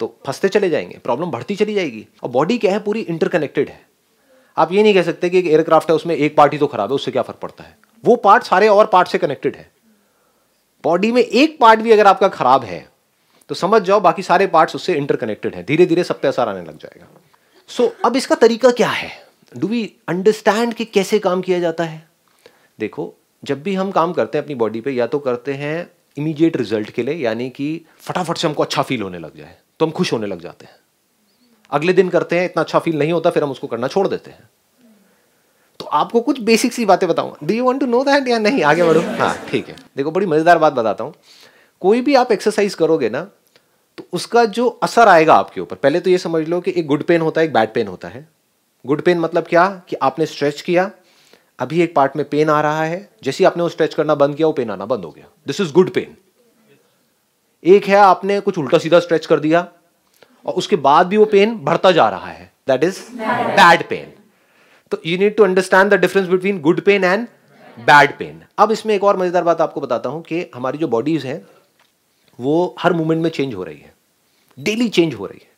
तो 0.00 0.14
फंसते 0.26 0.48
चले 0.48 0.70
जाएँगे 0.70 0.98
प्रॉब्लम 1.04 1.30
बढ़ती 1.30 1.54
चली 1.56 1.74
जाएगी। 1.74 2.06
और 2.22 2.30
बॉडी 2.30 2.58
क्या 2.58 2.72
है? 2.72 2.78
पूरी 2.78 3.00
इंटरकनेक्टेड 3.00 3.68
है। 3.68 3.80
आप 4.56 4.72
ये 4.72 4.82
नहीं 4.82 4.94
कह 4.94 5.02
सकते 5.02 5.30
कि 5.30 5.38
एक 5.38 5.46
एयरक्राफ्ट 5.46 5.90
है 5.90 5.96
उसमें 5.96 6.14
एक 6.16 6.36
पार्टी 6.36 6.58
तो 6.58 6.66
खराब 6.66 6.90
है 6.90 6.94
उससे 6.94 7.10
क्या 7.10 7.22
फ़र्क 7.22 7.38
पड़ता 7.38 7.64
है? 7.64 7.76
वो 8.04 8.16
पार्ट 8.18 8.44
सारे 8.44 8.68
और 8.68 8.86
पार्ट 8.86 9.08
से 9.08 9.18
कनेक्टेड 9.18 9.56
है। 9.56 9.70
बॉडी 10.84 11.12
में 11.12 11.22
एक 11.22 11.58
पार्ट 11.60 11.80
भी 11.80 11.92
अगर 11.92 12.06
आपका 12.06 12.28
खराब 12.28 12.64
है 12.64 12.86
तो 13.50 13.54
समझ 13.54 13.82
जाओ 13.82 14.00
बाकी 14.00 14.22
सारे 14.22 14.46
पार्ट्स 14.46 14.76
उससे 14.76 14.94
इंटरकनेक्टेड 14.94 15.54
है। 15.54 15.62
धीरे 15.64 15.86
धीरे 15.86 16.04
सब 16.04 16.20
पे 16.20 16.28
असर 16.28 16.48
आने 16.48 16.62
लग 16.62 16.78
जाएगा। 16.78 17.06
सो 17.70 17.82
so, 17.82 17.90
अब 18.04 18.16
इसका 18.16 18.34
तरीका 18.34 18.70
क्या 18.72 18.88
है? 18.88 19.10
डू 19.52 19.66
वी 19.68 19.84
अंडरस्टैंड 20.08 20.74
कि 20.74 20.84
कैसे 20.84 21.18
काम 21.18 21.42
किया 21.42 21.58
जाता 21.60 21.84
है? 21.84 22.06
देखो 22.78 23.12
जब 23.42 23.62
भी 23.62 23.74
हम 23.74 23.90
काम 23.90 24.12
करते 24.12 24.38
हैं 24.38 24.44
अपनी 24.44 24.54
बॉडी 24.54 24.80
पे 24.80 24.90
या 24.90 25.06
तो 25.06 25.18
करते 25.18 25.54
हैं 25.54 25.90
इमीडिएट 26.16 26.56
रिज़ल्ट 26.56 26.90
के 26.90 27.02
लिए 27.02 27.14
यानी 27.14 27.48
कि 27.50 27.80
फटाफट 28.00 28.36
से 28.36 28.46
हमको 28.46 28.62
अच्छा 28.62 28.82
फील 28.82 29.02
होने 29.02 29.18
लग 29.18 29.36
जाए 29.36 29.56
तो 29.80 29.86
हम 29.86 29.92
खुश 29.92 30.12
होने 30.12 30.26
लग 30.26 30.40
जाते 30.40 30.66
हैं। 30.66 30.76
अगले 31.70 31.92
दिन 31.92 32.08
करते 32.08 32.38
हैं 32.38 32.44
इतना 32.44 32.62
अच्छा 32.62 32.78
फील 32.78 32.98
नहीं 32.98 33.12
होता 33.12 33.30
फिर 33.30 33.42
हम 33.42 33.50
उसको 33.50 33.66
करना 33.66 33.88
छोड़ 33.88 34.06
देते 34.08 34.30
हैं। 34.30 34.48
तो 35.82 35.86
आपको 35.88 36.20
कुछ 36.20 36.40
बेसिक 36.40 36.72
सी 36.72 36.84
बातें 36.84 37.08
बताऊँ। 37.08 37.34
Do 37.44 37.54
you 37.54 37.64
want 37.64 37.80
to 37.80 37.86
know 37.86 38.02
that 38.04 38.28
या 38.28 38.38
नहीं? 38.38 38.62
आगे 38.62 38.82
बढ़ो। 38.84 39.00
हाँ 39.18 39.34
ठीक 39.48 39.68
है। 39.68 39.74
देखो, 39.96 40.10
बड़ी 40.10 40.26
मज़ेदार 40.26 40.58
बात 40.58 40.72
बताता 40.72 41.04
हूँ। 41.04 41.14
कोई 41.82 42.00
भी 42.00 42.14
आप 42.14 42.32
एक्सरसाइज 42.32 42.74
करोगे 42.74 43.08
ना 43.08 43.20
तो 43.98 44.04
उसका 44.12 44.44
जो 44.46 44.68
असर 44.82 45.08
आएगा 45.08 45.34
आपके 45.34 45.60
ऊपर। 45.60 45.76
पहले 45.76 46.00
तो 46.00 46.10
ये 46.10 46.18
समझ 46.18 46.46
लो 46.48 46.60
कि 46.60 46.74
एक 46.76 46.86
गुड 46.86 47.02
पेन 47.02 47.20
होता 47.20 47.40
है, 47.40 47.46
एक 47.46 47.52
बैड 47.52 47.72
पेन 47.74 47.88
होता 47.88 48.08
है। 48.08 48.26
गुड 48.84 49.02
पेन 49.02 49.18
मतलब 49.18 49.46
क्या? 49.46 49.66
कि 49.88 49.96
आपने 50.02 50.26
स्ट्रेच 50.26 50.60
किया, 50.60 50.90
अभी 51.58 51.82
एक 51.82 51.94
पार्ट 51.94 52.16
में 52.16 52.28
पेन 52.28 52.50
आ 52.50 52.60
रहा 52.60 52.84
है। 52.84 53.08
जैसे 53.24 53.44
आपने 53.44 53.62
वो 53.62 53.68
स्ट्रेच 53.68 53.94
करना 53.94 54.14
बंद 54.14 54.36
किया, 54.36 54.46
वो 54.46 54.52
पेन 54.52 54.70
आना 54.70 54.86
बंद 54.86 55.04
हो 55.04 55.10
गया। 55.10 55.26
दिस 55.46 55.60
इज़ 55.60 55.72
गुड 55.72 55.90
पेन 55.90 56.16
एक 57.64 57.84
है, 57.84 57.96
आपने 57.96 58.40
कुछ 58.40 58.58
उल्टा 58.58 58.78
सीधा 58.78 59.00
स्ट्रेच 59.00 59.26
कर 59.26 59.40
दिया, 59.40 59.66
और 60.46 60.54
उसके 60.54 60.76
बाद 60.78 61.06
भी 61.06 61.16
वो 61.16 61.24
पेन 61.26 61.58
बढ़ता 61.64 61.92
जा 61.92 62.08
रहा 62.08 62.28
है। 62.28 62.50
दैट 62.68 62.84
इज़ 62.84 63.00
बैड 63.12 63.88
पेन 63.88 64.12
तो 64.92 65.00
you 65.06 65.18
need 65.18 65.36
to 65.36 65.44
understand 65.44 65.90
the 65.90 65.98
difference 66.00 66.28
between 66.28 66.60
good 66.60 66.80
pain 66.80 67.04
and 67.04 67.26
bad 67.78 68.16
pain 68.18 68.42
अब 68.58 68.72
इसमें 68.72 68.94
एक 68.94 69.04
और 69.04 69.16
मज़ेदार 69.16 69.44
बात 69.44 69.60
आपको 69.60 69.80
बताता 69.80 70.08
हूँ 70.08 70.22
कि 70.22 70.44
हमारी 70.54 70.78
जो 70.78 70.88
बॉडीज 70.88 71.24
है, 71.26 71.44
वो 72.38 72.74
हर 72.78 72.92
मोमेंट 72.92 73.22
में 73.22 73.30
चेंज 73.30 73.54
हो 73.54 73.64
रही 73.64 73.78
है। 73.78 73.92
डेली 74.58 74.88
चेंज 74.88 75.14
हो 75.14 75.26
रही 75.26 75.38
है। 75.38 75.50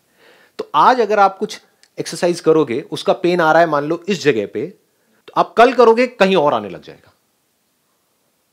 तो 0.58 0.70
आज 0.76 1.00
अगर 1.00 1.18
आप 1.18 1.36
कुछ 1.38 1.60
एक्सरसाइज 1.98 2.40
करोगे, 2.40 2.80
उसका 2.82 3.12
पेन 3.14 3.40
आ 3.40 3.50
रहा 3.52 3.62
है 3.62 3.68
मान 3.68 3.84
लो 3.84 4.02
इस 4.08 4.22
जगह 4.24 4.46
पे 4.54 4.66
तो 4.66 5.32
आप 5.36 5.52
कल 5.54 5.72
करोगे, 5.72 6.06
कहीं 6.06 6.36
और 6.36 6.54
आने 6.54 6.68
लग 6.68 6.82
जाएगा। 6.82 7.12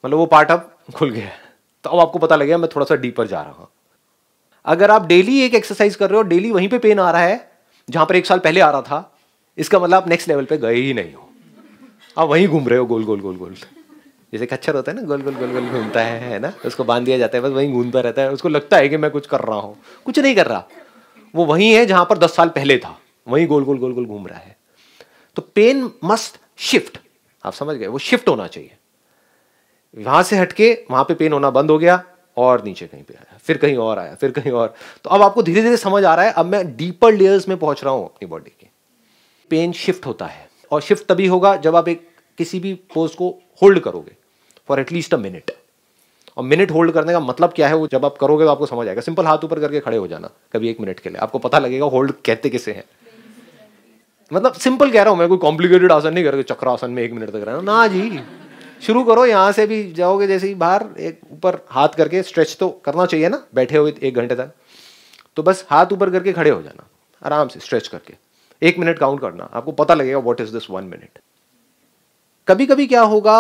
मतलब 0.04 0.18
वो 0.18 0.26
पार्ट 0.26 0.52
अब 0.52 0.70
खुल 0.96 1.10
गया 1.10 1.26
है। 1.26 1.40
तो 1.86 1.90
अब 1.90 2.00
आपको 2.00 2.20
पता 2.20 2.36
लगेगा, 2.36 2.58
मैं 2.58 2.70
थोड़ा 2.76 2.86
सा 2.86 2.96
डीपर 2.98 3.28
जा 3.28 3.42
रहा 3.42 3.52
हूँ। 3.52 3.68
अगर 4.66 4.92
आप 4.92 5.06
डेली 5.08 5.40
एक 5.42 5.56
एक्सरसाइज 5.56 5.96
कर 5.96 6.10
रहे 6.10 6.18
हो 6.18 6.24
डेली 6.26 6.52
वहीं 6.52 6.70
पे 6.70 6.78
पेन 6.80 7.00
आ 7.00 7.10
रहा 7.12 7.22
है, 7.22 7.50
जहाँ 7.90 8.06
पर 8.06 8.16
एक 8.16 8.26
साल 8.26 8.40
पहले 8.40 8.62
आ 8.62 8.70
रहा 8.72 8.82
था 8.82 9.08
इसका 9.62 9.80
मतलब 9.80 9.96
आप 9.96 10.08
नेक्स्ट 10.08 10.28
लेवल 10.28 10.46
पे 10.46 10.58
गए 10.58 10.76
ही 10.76 10.94
नहीं 10.94 11.14
हो। 11.14 11.30
आप 12.18 12.30
वहीं 12.30 12.48
घूम 12.48 12.68
रहे 12.68 12.80
हो, 12.80 12.86
गोल 12.86 13.06
गोल 13.06 13.22
गोल 13.22 13.36
गोल। 13.36 13.56
जैसे 14.34 14.46
कच्छर 14.46 14.76
होता 14.76 14.92
है 14.92 14.98
ना, 14.98 15.04
गोल 15.04 15.22
गोल 15.22 15.36
गोल 15.36 15.52
गोल 15.52 15.70
घूमता 15.70 16.02
है 16.02 16.20
है 16.20 16.40
ना? 16.40 16.54
उसको 16.66 16.84
बाँध 16.84 17.06
दिया 17.06 17.18
जाता 17.18 17.38
है, 17.38 17.44
बस 17.44 17.50
वहीं 17.50 17.74
घूमता 17.74 18.00
रहता 18.00 18.22
है। 18.22 18.32
उसको 18.32 18.50
लगता 18.50 18.78
है 18.78 18.90
कि 18.90 18.98
मैं 18.98 19.12
कुछ 19.12 19.28
कर 19.28 19.40
रहा 19.40 19.60
हूँ। 19.60 19.78
कुछ 20.06 20.20
नहीं 20.20 20.36
कर 20.36 20.46
रहा। 20.46 20.68
वो 21.36 21.46
वहीं 21.46 21.74
है 21.74 21.86
जहाँ 21.86 22.06
पर 22.06 22.18
दस 22.18 22.36
साल 22.36 22.50
पहले 22.50 22.78
था। 22.78 23.00
वहीं 23.28 23.48
गोल 23.48 23.64
गोल 23.64 23.78
गोल 23.78 23.94
गोल 23.94 24.06
घूम 24.06 24.28
रहा 24.28 24.40
है। 24.40 24.58
तो 25.36 25.42
पेन 25.42 25.92
मस्ट 26.04 26.38
शिफ्ट 26.58 26.98
आप 27.46 27.54
समझ 27.54 27.76
गए? 27.78 27.88
वो 27.88 27.98
शिफ्ट 27.98 28.30
होना 28.30 28.48
चाहिए। 28.48 28.72
वहाँ 29.98 30.24
से 30.24 30.38
हटके 30.38 30.86
वहाँ 30.92 31.04
पे 31.04 31.14
पेन 31.14 31.34
होना 31.34 31.50
बंद 31.50 31.72
हो 31.72 31.78
गया 31.78 32.04
और 32.38 32.64
नीचे 32.64 32.88
कहीं 32.88 33.04
पे 33.04 33.14
आया। 33.14 33.38
फिर 33.38 33.58
कहीं 33.58 33.78
और 33.78 34.00
आया, 34.00 34.16
फिर 34.16 34.32
कहीं 34.32 34.52
और। 34.52 34.74
तो 35.04 35.10
अब 35.10 35.22
आपको 35.22 35.44
धीरे 35.44 35.62
धीरे 35.62 35.78
समझ 35.78 36.04
आ 36.04 36.16
रहा 36.16 36.26
है। 36.26 36.32
अब 36.32 36.46
मैं 36.46 36.78
डीपर 36.78 37.14
लेयर्स 37.14 37.48
में 37.48 37.58
पहुँच 37.58 37.84
रहा 37.84 37.94
हूँ 37.94 38.06
अपनी 38.06 38.28
बॉडी 38.28 38.61
पेन 39.52 39.72
शिफ्ट 39.74 40.06
होता 40.06 40.26
है। 40.26 40.50
और 40.72 40.82
शिफ्ट 40.82 41.06
तभी 41.08 41.28
होगा 41.28 41.56
जब 41.58 41.76
आप 41.76 41.88
एक 41.90 42.08
किसी 42.38 42.60
भी 42.60 42.74
पोज 42.94 43.16
को 43.16 43.30
होल्ड 43.62 43.80
करोगे 43.80 44.16
for 44.70 44.80
at least 44.80 45.14
a 45.14 45.18
minute 45.18 45.52
और 46.38 46.44
मिनट 46.44 46.72
होल्ड 46.72 46.92
करने 46.92 47.14
का 47.14 47.20
मतलब 47.20 47.54
क्या 47.54 47.68
है? 47.68 47.76
वो 47.76 47.88
जब 47.88 48.06
आप 48.06 48.18
करोगे 48.18 48.46
तो 48.46 48.52
आपको 48.52 48.66
समझ 48.66 48.88
आएगा। 48.88 49.02
सिंपल 49.02 49.26
हाथ 49.26 49.44
ऊपर 49.44 49.60
करके 49.60 49.80
खड़े 49.80 49.98
हो 49.98 50.08
जाना 50.08 50.30
कभी 50.54 50.70
एक 50.70 50.80
मिनट 50.82 51.00
के 51.00 51.10
लिए। 51.10 51.18
आपको 51.20 51.40
पता 51.40 51.60
लगेगा 51.60 51.86
होल्ड 51.88 52.12
कहते 52.26 52.50
किसे 52.50 52.72
हैं। 52.72 52.84
मतलब 54.32 54.54
सिंपल 54.56 54.92
कह 54.92 55.04
रहा 55.04 55.12
हूँ 55.12 55.20
मैं, 55.20 55.28
कोई 55.30 55.38
कॉम्प्लिकेटेड 55.38 55.92
आसन 55.92 56.14
नहीं 56.14 56.24
करके 56.24 56.44
चक्र 56.44 56.68
आसन 56.68 56.92
में 56.92 57.04
एक 57.04 57.14
मिनट 57.14 57.30
तक 57.30 57.44
रहना। 57.48 57.62
ना 57.62 57.88
जी, 57.88 58.20
शुरू 58.82 59.04
करो, 59.04 59.26
यहाँ 59.26 59.52
से 59.52 59.66
भी 59.68 59.84
जाओगे 59.94 60.28
जैसे 60.28 60.48
ही 60.48 60.56
बाहर, 60.56 60.86
एक 61.00 61.20
ऊपर 61.32 61.60
हाथ 61.70 61.98
करके 61.98 62.24
स्ट्रेच 62.24 62.56
तो 62.60 62.70
करना 62.86 63.06
चाहिए 63.06 63.30
ना, 63.30 63.44
बैठे 63.56 63.78
हुए 63.78 63.94
एक 64.02 64.16
घंटे 64.16 64.36
तक। 64.36 64.52
तो 65.38 65.44
बस 65.44 65.66
हाथ 65.70 65.94
ऊपर 65.94 66.10
करके 66.10 66.34
खड़े 66.34 66.50
हो 66.50 66.62
जाना, 66.62 66.88
आराम 67.22 67.48
से 67.48 67.60
स्ट्रेच 67.60 67.88
करके। 67.88 68.14
एक 68.62 68.78
मिनट 68.78 69.00
काउंट 69.00 69.22
करना। 69.22 69.50
आपको 69.54 69.72
पता 69.72 69.94
लगेगा 69.94 70.18
what 70.20 70.42
is 70.42 70.54
this 70.54 70.70
one 70.70 70.84
minute 70.84 71.20
कभी 72.48 72.66
कभी 72.66 72.88
क्या 72.88 73.02
होगा, 73.04 73.38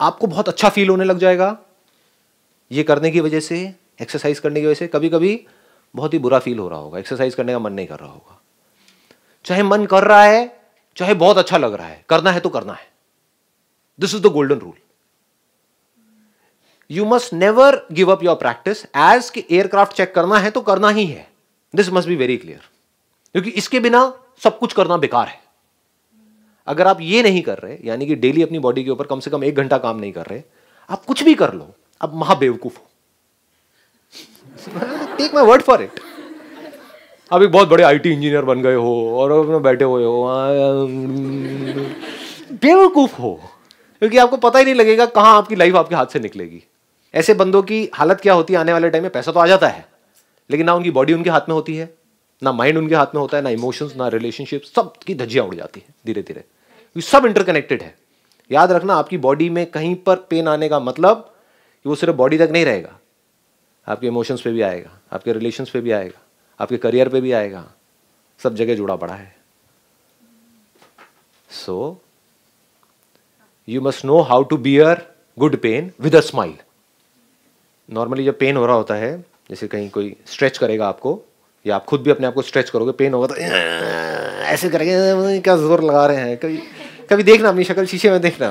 आपको 0.00 0.26
बहुत 0.26 0.48
अच्छा 0.48 0.68
फील 0.68 0.88
होने 0.88 1.04
लग 1.04 1.18
जाएगा। 1.18 1.56
ये 2.70 2.82
करने 2.82 3.10
की 3.10 3.20
वजह 3.20 3.40
से 3.40 3.58
एक्सरसाइज 4.02 4.38
करने 4.38 4.60
की 4.60 4.66
वजह 4.66 4.74
से 4.74 4.86
कभी 4.86 5.08
कभी 5.08 5.46
बहुत 5.94 6.14
ही 6.14 6.18
बुरा 6.18 6.38
फील 6.38 6.58
हो 6.58 6.68
रहा 6.68 6.78
होगा। 6.78 6.98
एक्सरसाइज 6.98 7.34
करने 7.34 7.52
का 7.52 7.58
मन 7.58 7.72
नहीं 7.72 7.86
कर 7.86 7.98
रहा 7.98 8.10
होगा। 8.10 8.40
चाहे 9.44 9.62
मन 9.62 9.86
कर 9.86 10.04
रहा 10.04 10.22
है, 10.22 10.60
चाहे 10.96 11.14
बहुत 11.14 11.38
अच्छा 11.38 11.58
लग 11.58 11.74
रहा 11.74 11.86
है, 11.86 12.04
करना 12.08 12.30
है 12.30 12.40
तो 12.40 12.48
करना 12.48 12.72
है। 12.72 12.88
This 13.98 14.14
is 14.14 14.22
the 14.22 14.32
golden 14.32 14.58
rule 14.58 14.74
you 16.90 17.04
must 17.04 17.32
never 17.32 17.80
give 17.92 18.12
up 18.12 18.22
your 18.24 18.36
practice 18.36 18.84
as 18.86 19.30
कि 19.30 19.44
एयरक्राफ्ट 19.50 19.96
चेक 19.96 20.14
करना 20.14 20.38
है 20.38 20.50
तो 20.50 20.60
करना 20.60 20.88
ही 20.88 21.06
है। 21.06 21.26
This 21.74 21.88
must 21.90 22.08
be 22.08 22.16
very 22.16 22.36
clear 22.36 22.60
क्योंकि 23.34 23.50
इसके 23.52 23.80
बिना 23.80 24.02
सब 24.42 24.58
कुछ 24.58 24.72
करना 24.72 24.96
बेकार 24.96 25.26
है। 25.28 25.38
अगर 26.68 26.86
आप 26.86 26.98
ये 27.00 27.22
नहीं 27.22 27.42
कर 27.42 27.58
रहे, 27.58 27.76
यानी 27.84 28.06
कि 28.06 28.14
डेली 28.16 28.42
अपनी 28.42 28.58
बॉडी 28.58 28.84
के 28.84 28.90
ऊपर 28.90 29.06
कम 29.06 29.20
से 29.20 29.30
कम 29.30 29.44
एक 29.44 29.56
घंटा 29.56 29.78
काम 29.78 29.98
नहीं 29.98 30.12
कर 30.12 30.26
रहे, 30.26 30.42
आप 30.90 31.04
कुछ 31.04 31.22
भी 31.22 31.34
कर 31.34 31.52
लो 31.54 31.74
अब 32.00 32.14
महाबेवकूफ 32.14 32.78
हो। 32.78 32.84
Take 35.16 35.34
my 35.34 35.44
word 35.44 35.62
for 35.62 35.82
it 35.82 36.00
आप 37.30 37.42
एक 37.42 37.50
बहुत 37.52 37.68
बड़े 37.68 37.84
आईटी 37.84 38.10
इंजीनियर 38.10 38.44
बन 38.44 38.62
गए 38.62 38.74
हो 38.74 38.94
और 39.18 39.32
अपने 39.32 39.58
बैठे 39.60 39.84
हुए 39.84 40.04
हो 40.04 40.26
बेवकूफ़ 42.52 43.16
हो। 43.16 43.32
क्योंकि 44.02 44.18
आपको 44.18 44.36
पता 44.36 44.58
ही 44.58 44.64
नहीं 44.64 44.74
लगेगा 44.74 45.06
कहाँ 45.08 45.36
आपकी 45.36 45.56
लाइफ 45.56 45.76
आपके 45.76 45.94
हाथ 45.94 46.06
से 46.06 46.18
निकलेगी। 46.20 46.62
ऐसे 47.14 47.34
बंदों 47.34 47.62
की 47.62 47.88
हालत 47.94 48.20
क्या 48.20 48.34
होती 48.34 48.52
है, 48.52 48.58
आने 48.60 48.72
वाले 48.72 48.90
टाइम 48.90 49.04
में 49.04 49.12
पैसा 49.12 49.32
तो 49.32 49.40
आ 49.40 49.46
जाता 49.46 49.68
है, 49.68 49.86
लेकिन 50.50 50.66
ना 50.66 50.74
उनकी 50.74 50.90
बॉडी 50.90 51.12
उनके 51.12 51.30
हाथ 51.30 51.48
में 51.48 51.54
होती 51.54 51.76
है। 51.76 51.86
ना 52.42 52.52
माइंड 52.52 52.78
उनके 52.78 52.94
हाथ 52.94 53.14
में 53.14 53.20
होता 53.20 53.36
है, 53.36 53.42
ना 53.42 53.50
इमोशंस 53.50 53.94
ना 53.96 54.08
रिलेशनशिप 54.08 54.62
सब 54.64 54.92
की 54.96 55.14
धज्जियाँ 55.14 55.46
उड़ 55.46 55.54
जाती 55.54 55.80
है 55.80 55.94
धीरे 56.06 56.22
धीरे 56.22 56.44
सब 56.96 57.26
इंटरकनेक्टेड 57.26 57.82
है। 57.82 57.94
याद 58.50 58.72
रखना, 58.72 58.94
आपकी 58.94 59.18
बॉडी 59.18 59.48
में 59.50 59.64
कहीं 59.66 59.94
पर 59.96 60.16
पेन 60.30 60.48
आने 60.48 60.68
का 60.68 60.80
मतलब 60.80 61.32
कि 61.84 61.88
वो 61.88 61.94
सिर्फ़ 61.94 62.14
बॉडी 62.16 62.38
तक 62.38 62.48
नहीं 62.52 62.64
रहेगा। 62.64 62.98
आपके 63.86 64.06
इमोशंस 64.06 64.40
पे 64.40 64.50
भी 64.50 64.60
आएगा, 64.62 64.90
आपके 65.12 65.32
रिलेशंस 65.32 65.70
पे 65.70 65.80
भी 65.80 65.90
आएगा, 65.90 66.20
आपके 66.60 66.76
करियर 66.76 67.08
पे 67.08 67.20
भी 67.20 67.32
आएगा। 67.32 67.64
सब 68.40 68.54
जगह 68.54 68.74
जुड़ा 68.74 68.96
पड़ा 68.96 69.14
है। 69.14 69.34
So 71.50 71.76
you 73.68 73.80
must 73.80 74.04
know 74.04 74.20
how 74.20 74.42
to 74.42 74.56
bear 74.58 75.06
good 75.38 75.56
pain 75.56 75.92
with 76.00 76.16
a 76.16 76.20
smile 76.20 76.56
normally 77.88 78.24
जब 78.24 78.38
पेन 78.38 78.56
हो 78.56 78.66
रहा 78.66 78.76
होता 78.76 78.94
है, 78.94 79.18
जैसे 79.50 79.68
कहीं 79.68 79.88
कोई 79.90 80.16
स्ट्रेच 80.26 80.58
करेगा 80.58 80.88
आपको 80.88 81.14
या 81.66 81.76
आप 81.76 81.84
खुद 81.84 82.02
भी 82.02 82.10
अपने 82.10 82.26
आप 82.26 82.34
को 82.34 82.42
स्ट्रेच 82.42 82.70
करोगे 82.70 82.92
पेन 82.98 83.14
होगा 83.14 83.26
तो 83.26 83.34
ऐसे 84.46 84.68
करेंगे 84.70 85.38
क्या 85.40 85.56
ज़ोर 85.58 85.82
लगा 85.84 86.06
रहे 86.06 86.16
हैं। 86.18 86.36
कभी 86.38 86.58
कभी 87.10 87.22
देखना 87.22 87.48
अपनी 87.48 87.64
शक्ल 87.64 87.86
शीशे 87.86 88.10
में 88.10 88.20
देखना। 88.20 88.48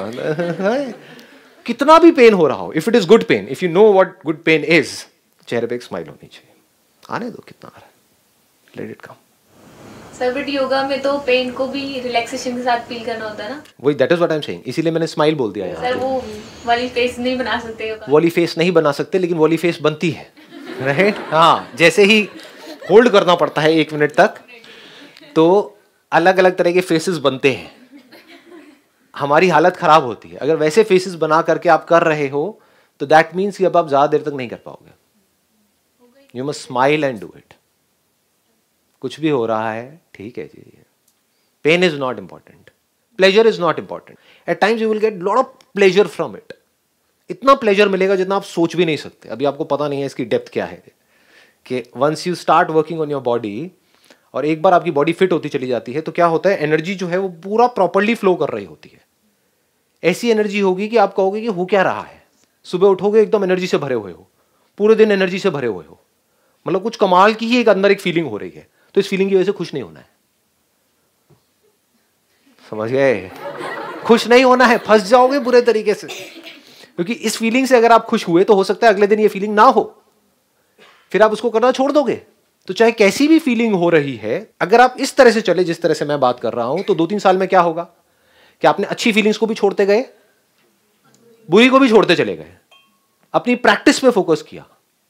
कितना 1.65 1.97
भी 1.99 2.11
पेन 2.13 2.33
हो 2.33 2.47
रहा 2.47 2.57
हो 2.57 2.71
if 2.73 2.89
it 2.89 2.95
is 2.95 3.07
good 3.07 3.23
pain 3.25 3.47
if 3.51 3.65
you 3.65 3.71
know 3.71 3.91
what 3.93 4.15
good 4.25 4.43
pain 4.43 4.63
is 4.75 4.91
चेहरे 5.47 5.67
पे 5.67 5.75
एक 5.75 5.83
स्माइल 5.83 6.07
होनी 6.07 6.27
चाहिए। 6.27 6.51
आने 7.15 7.29
दो 7.29 7.43
कितना 7.47 7.67
आ 7.67 7.77
रहा 7.77 7.85
है। 7.85 7.93
Let 8.77 8.89
it 8.91 9.01
come 9.01 9.13
sir 10.19 10.33
but 10.33 10.49
yoga 10.49 10.81
में 10.87 11.01
तो 11.01 11.17
पेन 11.27 11.51
को 11.51 11.67
भी 11.67 11.99
रिलैक्सेशन 11.99 12.57
के 12.57 12.63
साथ 12.63 12.87
फील 12.89 13.03
करना 13.05 13.25
होता 13.25 13.43
है 13.43 13.49
ना? 13.49 13.63
वही 13.83 13.95
that 13.95 14.11
is 14.11 14.19
what 14.19 14.31
I 14.31 14.35
am 14.37 14.41
saying 14.41 14.61
इसीलिए 14.67 14.91
मैंने 14.91 15.07
स्माइल 15.07 15.35
बोल 15.35 15.51
दिया 15.53 15.73
सर 15.81 15.97
वो 15.97 16.23
वाली 16.65 16.87
फेस 16.89 17.19
नहीं 17.19 17.37
बना 17.37 17.59
सकते 17.59 17.91
वाली 18.09 18.29
फेस 18.29 18.57
नहीं 18.57 18.71
बना 18.71 18.91
सकते 18.93 19.19
लेकिन 19.19 19.37
वाली 19.37 19.57
फेस 19.57 19.79
बनती 19.81 20.09
है। 20.11 20.27
राइट 20.81 21.15
हाँ 21.31 21.71
जैसे 21.77 22.03
ही 22.03 22.27
होल्ड 22.85 23.09
करना 23.11 23.35
पड़ता 23.35 23.61
है 23.61 23.73
एक 23.75 23.93
मिनट 23.93 24.11
तक। 24.13 24.35
तो 25.35 25.45
अलग 26.11 26.37
अलग 26.39 26.57
तरह 26.57 26.71
के 26.71 26.81
फेसेस 26.83 27.17
बनते 27.19 27.51
हैं। 27.51 27.71
हमारी 29.13 29.49
हालत 29.49 29.75
खराब 29.77 30.03
होती 30.03 30.29
है। 30.29 30.37
अगर 30.37 30.55
वैसे 30.57 30.83
फेसेस 30.83 31.13
बना 31.17 31.41
करके 31.43 31.69
आप 31.69 31.85
कर 31.87 32.03
रहे 32.03 32.27
हो 32.29 32.43
तो 33.01 33.05
दैट 33.05 33.35
मीन्स 33.35 33.57
कि 33.57 33.65
अब 33.65 33.77
आप 33.77 33.87
ज़्यादा 33.87 34.07
देर 34.07 34.21
तक 34.21 34.33
नहीं 34.33 34.47
कर 34.49 34.59
पाओगे। 34.65 34.91
You 36.33 36.43
must 36.45 36.61
smile 36.61 37.03
and 37.03 37.19
do 37.19 37.33
it 37.37 37.53
कुछ 39.01 39.19
भी 39.19 39.29
हो 39.29 39.45
रहा 39.45 39.71
है, 39.71 40.01
ठीक 40.13 40.37
है 40.37 40.45
जी। 40.45 40.81
Pain 41.65 41.83
is 41.83 41.95
not 41.97 42.19
important 42.19 42.69
pleasure 43.19 43.47
is 43.47 43.59
not 43.61 43.79
important 43.79 44.17
at 44.47 44.59
times 44.59 44.81
you 44.81 44.89
will 44.89 44.99
get 44.99 45.13
lot 45.19 45.37
of 45.37 45.47
pleasure 45.75 46.07
from 46.07 46.35
it 46.37 46.53
इतना 47.29 47.53
प्लेजर 47.55 47.89
मिलेगा 47.89 48.15
जितना 48.15 48.35
आप 48.35 48.43
सोच 48.45 48.75
भी 48.75 48.85
नहीं 48.85 48.97
सकते। 48.97 49.29
अभी 49.29 49.45
आपको 49.45 49.63
पता 49.65 49.87
नहीं 49.87 49.99
है 49.99 50.05
इसकी 50.05 50.25
डेप्थ 50.25 50.51
क्या 50.53 50.65
है। 50.65 50.81
कि 51.65 51.83
once 51.97 52.27
you 52.27 52.35
start 52.35 52.69
working 52.69 53.01
on 53.01 53.11
your 53.11 53.21
body 53.21 53.71
और 54.33 54.45
एक 54.45 54.61
बार 54.61 54.73
आपकी 54.73 54.91
बॉडी 54.91 55.13
फिट 55.13 55.31
होती 55.31 55.49
चली 55.49 55.67
जाती 55.67 55.93
है 55.93 56.01
तो 56.01 56.11
क्या 56.11 56.25
होता 56.25 56.49
है? 56.49 56.57
एनर्जी 56.57 56.95
जो 56.95 57.07
है 57.07 57.17
वो 57.17 57.29
पूरा 57.29 57.67
प्रॉपरली 57.67 58.15
फ्लो 58.15 58.35
कर 58.35 58.49
रही 58.49 58.65
होती 58.65 58.89
है। 58.89 59.05
ऐसी 60.03 60.31
एनर्जी 60.31 60.59
होगी 60.59 60.87
कि 60.87 60.97
आप 60.97 61.13
कहोगे 61.13 61.41
कि 61.41 61.47
हो 61.47 61.65
क्या 61.65 61.81
रहा 61.81 62.01
है? 62.01 62.23
सुबह 62.63 62.87
उठोगे, 62.87 63.21
एकदम 63.21 63.43
एनर्जी 63.43 63.67
से 63.67 63.77
भरे 63.77 63.95
हुए 63.95 64.11
हो। 64.11 64.27
पूरे 64.77 64.95
दिन 64.95 65.11
एनर्जी 65.11 65.39
से 65.39 65.49
भरे 65.49 65.67
हुए 65.67 65.85
हो। 65.85 65.99
मतलब 66.67 66.83
कुछ 66.83 66.95
कमाल 66.95 67.33
की 67.33 67.45
ही 67.45 67.57
एक 67.57 67.69
अंदर 67.69 67.91
एक 67.91 68.01
फीलिंग 68.01 68.27
हो 68.27 68.37
रही 68.37 68.49
है। 68.49 68.67
तो 68.93 69.01
इस 69.01 69.07
फीलिंग 69.07 69.29
की 69.29 69.35
वजह 69.35 69.43
से 69.43 69.51
खुश 69.51 69.73
नहीं 69.73 69.83
होना 69.83 69.99
है। 69.99 70.09
समझ 72.69 72.91
गए? 72.91 73.31
खुश 74.05 74.27
नहीं 74.27 74.43
होना 74.43 74.65
है, 74.65 74.77
फंस 74.77 75.01
जाओगे 75.01 75.39
बुरे 75.39 75.61
तरीके 75.61 75.93
से। 75.93 76.07
क्योंकि 76.07 77.13
इस 77.13 77.37
फीलिंग 77.37 77.67
से 77.67 77.77
अगर 77.77 77.91
आप 77.91 78.05
खुश 78.05 78.27
हुए 78.27 78.43
तो 78.43 78.53
हो 78.53 78.63
सकता 78.63 78.87
है 78.87 78.93
अगले 78.93 79.07
दिन 79.07 79.19
ये 79.19 79.27
फीलिंग 79.27 79.55
ना 79.55 79.63
हो। 79.63 80.01
फिर 81.15 81.23
आप 81.23 81.31
उसको 81.31 81.49
करना 81.49 81.71
छोड़ 81.71 81.91
दोगे। 81.91 82.15
तो 82.67 82.73
चाहे 82.73 82.91
कैसी 82.91 83.27
भी 83.27 83.37
फीलिंग 83.39 83.75
हो 83.75 83.89
रही 83.89 84.15
है, 84.15 84.37
अगर 84.61 84.81
आप 84.81 84.95
इस 84.99 85.15
तरह 85.15 85.31
से 85.31 85.41
चले, 85.41 85.63
जिस 85.63 85.81
तरह 85.81 85.93
से 85.93 86.05
मैं 86.05 86.19
बात 86.19 86.39
कर 86.39 86.53
रहा 86.53 86.65
हूँ 86.65 86.81
तो 86.83 86.95
दो 86.95 87.05
तीन 87.07 87.19
साल 87.19 87.37
में 87.37 87.47
क्या 87.47 87.61
होगा? 87.61 87.83
कि 88.61 88.67
आपने 88.67 88.85
अच्छी 88.85 89.11
फीलिंग्स 89.11 89.37
को 89.37 89.45
भी 89.45 89.55
छोड़ते 89.55 89.85
गए, 89.85 90.03
बुरी 91.49 91.69
को 91.69 91.79
भी 91.79 91.89
छोड़ते 91.89 92.15
चले 92.15 92.35
गए, 92.35 92.51
अपनी 93.33 93.55
प्रैक्टिस 93.57 93.99
पे 93.99 94.09
फोकस 94.11 94.41
किया, 94.41 94.65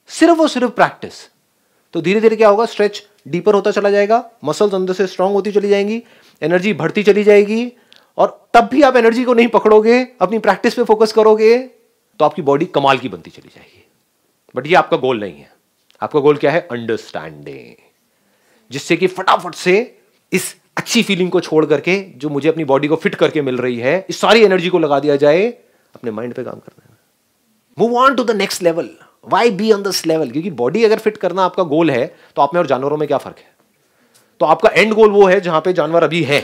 सिर्फ़ 0.09 0.41
और 0.41 0.49
सिर्फ़ 0.49 0.71
प्रैक्टिस 0.71 1.23
तो 1.93 2.01
धीरे 2.01 2.21
धीरे 2.21 2.35
क्या 2.35 2.49
होगा? 2.49 2.65
स्ट्रेच 2.65 3.01
डीपर 3.27 3.53
होता 3.53 3.71
चला 3.71 3.89
जाएगा 3.89 4.23
मसल्स 4.43 4.73
अंदर 4.73 4.93
से 4.93 5.07
स्ट्रांग 5.07 5.33
होती 5.33 5.51
चली 5.51 5.69
जाएँगी 5.69 6.01
एनर्जी 6.41 6.73
बढ़ती 6.75 7.03
चली 7.03 7.23
जाएगी, 7.23 7.71
और 8.17 8.47
तब 8.53 8.69
भी 8.71 8.81
आप 8.81 8.95
एनर्जी 8.95 9.23
को 9.23 9.33
नहीं 9.33 9.47
पकड़ोगे, 9.49 9.99
अपनी 10.21 10.39
प्रैक्टिस 10.39 10.73
पे 10.73 10.83
फोकस 10.83 11.13
करोगे 11.13 11.57
तो 11.57 12.25
आपकी 12.25 12.41
बॉडी 12.43 12.65
कमाल 12.75 12.97
की 12.97 13.09
बनती 13.09 13.31
चली 13.31 13.49
जाएगी। 13.49 13.85
बट 14.55 14.67
ये 14.67 14.75
आपका 14.75 14.97
गोल 14.97 15.19
नहीं 15.19 15.33
है। 15.33 15.53
आपका 16.01 16.19
गोल 16.19 16.37
क्या 16.37 16.51
है? 16.51 16.67
अंडरस्टैंडिंग 16.71 17.73
जिससे 18.71 18.95
कि 18.97 19.07
फटाफट 19.09 19.55
से 19.55 19.75
इस 20.31 20.55
अच्छी 20.77 21.01
फीलिंग 21.03 21.29
को 21.31 21.39
छोड़ 21.41 21.65
करके, 21.65 21.99
जो 22.11 22.29
मुझे 22.29 22.49
अपनी 22.49 22.63
बॉडी 22.65 22.87
को 22.87 22.95
फिट 22.95 23.15
करके 23.15 23.41
मिल 23.41 23.57
रही 23.57 23.77
है, 23.79 24.05
इस 24.09 24.19
सारी 24.21 24.43
एनर्जी 24.43 24.69
को 24.69 24.79
लगा 24.79 24.99
दिया 24.99 25.15
जाए, 25.15 25.45
अपने 25.95 26.11
माइंड 26.11 26.33
पे 26.33 26.43
काम 26.43 26.53
करने 26.55 26.89
में। 26.89 26.97
Move 27.77 27.97
on 27.99 28.15
to 28.15 28.23
the 28.23 28.31
next 28.31 28.63
level 28.63 28.89
why 29.25 29.51
be 29.51 29.71
on 29.71 29.83
this 29.83 30.05
level 30.05 30.31
क्योंकि 30.31 30.49
बॉडी 30.53 30.83
अगर 30.83 30.99
फिट 30.99 31.17
करना 31.17 31.43
आपका 31.43 31.63
गोल 31.65 31.91
है 31.91 32.05
तो 32.35 32.41
आप 32.41 32.53
में 32.53 32.59
और 32.61 32.67
जानवरों 32.67 32.97
में 32.97 33.07
क्या 33.07 33.17
फ़र्क 33.17 33.37
है? 33.37 33.53
तो 34.41 34.45
आपका 34.45 34.69
एंड 34.71 34.93
गोल 34.93 35.09
वो 35.11 35.25
है 35.27 35.39
जहाँ 35.41 35.61
पे 35.61 35.73
जानवर 35.73 36.03
अभी 36.03 36.23
है। 36.23 36.39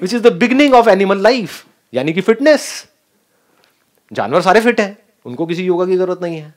Which 0.00 0.14
is 0.14 0.22
the 0.22 0.32
beginning 0.34 0.74
of 0.74 0.88
animal 0.88 1.22
life 1.22 1.64
यानी 1.92 2.12
कि 2.12 2.20
फिटनेस 2.20 2.68
जानवर 4.12 4.40
सारे 4.40 4.60
फिट 4.60 4.80
हैं, 4.80 4.96
उनको 5.26 5.46
किसी 5.46 5.64
योगा 5.64 5.86
की 5.86 5.96
ज़रूरत 5.96 6.22
नहीं 6.22 6.36
है। 6.36 6.54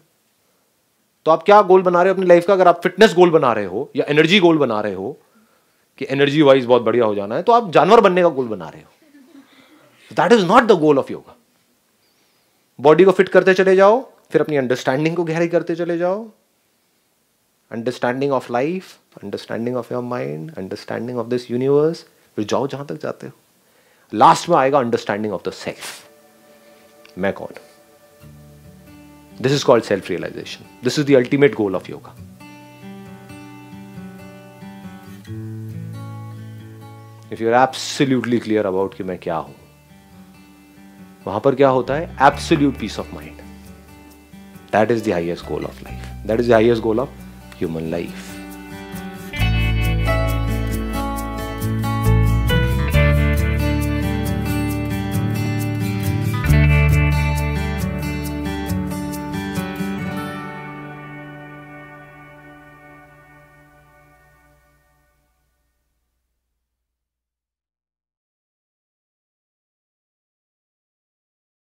तो 1.26 1.32
आप 1.32 1.44
क्या 1.44 1.62
गोल 1.62 1.82
बना 1.82 2.02
रहे 2.04 2.10
हो 2.10 2.16
अपनी 2.16 2.26
लाइफ 2.28 2.46
का? 2.46 2.54
अगर 2.54 2.68
आप 2.68 2.82
फिटनेस 2.84 3.14
गोल 3.14 3.30
बना 3.30 3.52
रहे 3.54 3.66
हो 3.66 3.90
या 3.96 4.06
एनर्जी 4.10 4.40
गोल 4.40 4.58
बना 4.58 4.80
रहे 4.82 4.94
हो 4.94 5.18
कि 6.00 6.06
एनर्जी 6.10 6.42
वाइज 6.42 6.66
बहुत 6.66 6.82
बढ़िया 6.82 7.06
हो 7.06 7.16
जाना 7.16 7.36
है 7.36 7.44
तो 7.44 7.52
आप 7.52 7.72
जानवर 7.72 8.02
बनने 8.02 8.22
का 8.22 8.30
गोल 8.30 8.48
बना 8.48 8.70
रहे 8.70 8.82
हो। 8.82 8.90
That 10.12 10.32
is 10.32 10.46
not 10.46 10.64
the 10.64 10.80
goal 10.80 11.00
of 11.00 11.12
yoga 11.12 11.36
body 12.80 13.04
को 13.04 13.12
फिट 13.12 13.30
करते 13.30 13.54
चले 13.54 13.76
जाओ, 13.76 14.02
फिर 14.32 14.42
अपनी 14.42 14.58
अंडरस्टैंडिंग 14.58 15.16
को 15.16 15.24
गहरी 15.24 15.48
करते 15.48 15.76
चले 15.76 15.98
जाओ। 15.98 16.24
Understanding 17.72 18.32
of 18.34 18.52
life 18.54 18.98
understanding 19.24 19.76
of 19.78 19.94
your 19.94 20.04
mind 20.04 20.54
understanding 20.58 21.18
of 21.20 21.28
this 21.28 21.50
universe 21.52 22.06
फिर 22.38 22.46
जाओ 22.46 22.68
जहाँ 22.68 22.86
तक 22.86 23.02
जाते 23.02 23.28
हो। 23.28 23.34
लास्ट 24.14 24.50
में 24.50 24.58
आएगा 24.58 24.80
अंडरस्टैंडिंग 24.80 25.34
ऑफ़ 25.34 25.50
द 25.50 25.52
सेल्फ 25.54 27.18
मैं 27.18 27.34
कौन? 27.34 27.54
This 29.42 29.52
is 29.52 29.66
called 29.66 29.84
self 29.84 30.10
realization 30.10 30.66
this 30.84 31.00
is 31.00 31.08
the 31.08 31.16
ultimate 31.16 31.56
goal 31.56 31.76
of 31.76 31.90
yoga 31.92 32.16
if 37.34 37.42
you 37.44 37.54
are 37.54 37.64
absolutely 37.64 38.40
clear 38.40 38.66
about 38.66 38.94
कि 38.94 39.04
मैं 39.04 39.18
क्या 39.18 39.36
हूँ, 39.36 39.56
वहाँ 41.28 41.40
पर 41.40 41.56
क्या 41.56 41.70
होता 41.70 41.94
है? 41.94 42.04
Absolute 42.28 42.80
peace 42.80 43.00
of 43.00 43.16
mind 43.16 43.42
that 44.74 44.92
is 44.92 45.10
the 45.10 45.14
highest 45.14 45.48
goal 45.48 45.66
of 45.66 45.84
life 45.84 46.28
that 46.28 46.40
is 46.40 46.50
the 46.50 46.54
highest 46.54 46.82
goal 46.84 47.00
of 47.00 47.10
human 47.58 47.90
life 47.92 48.41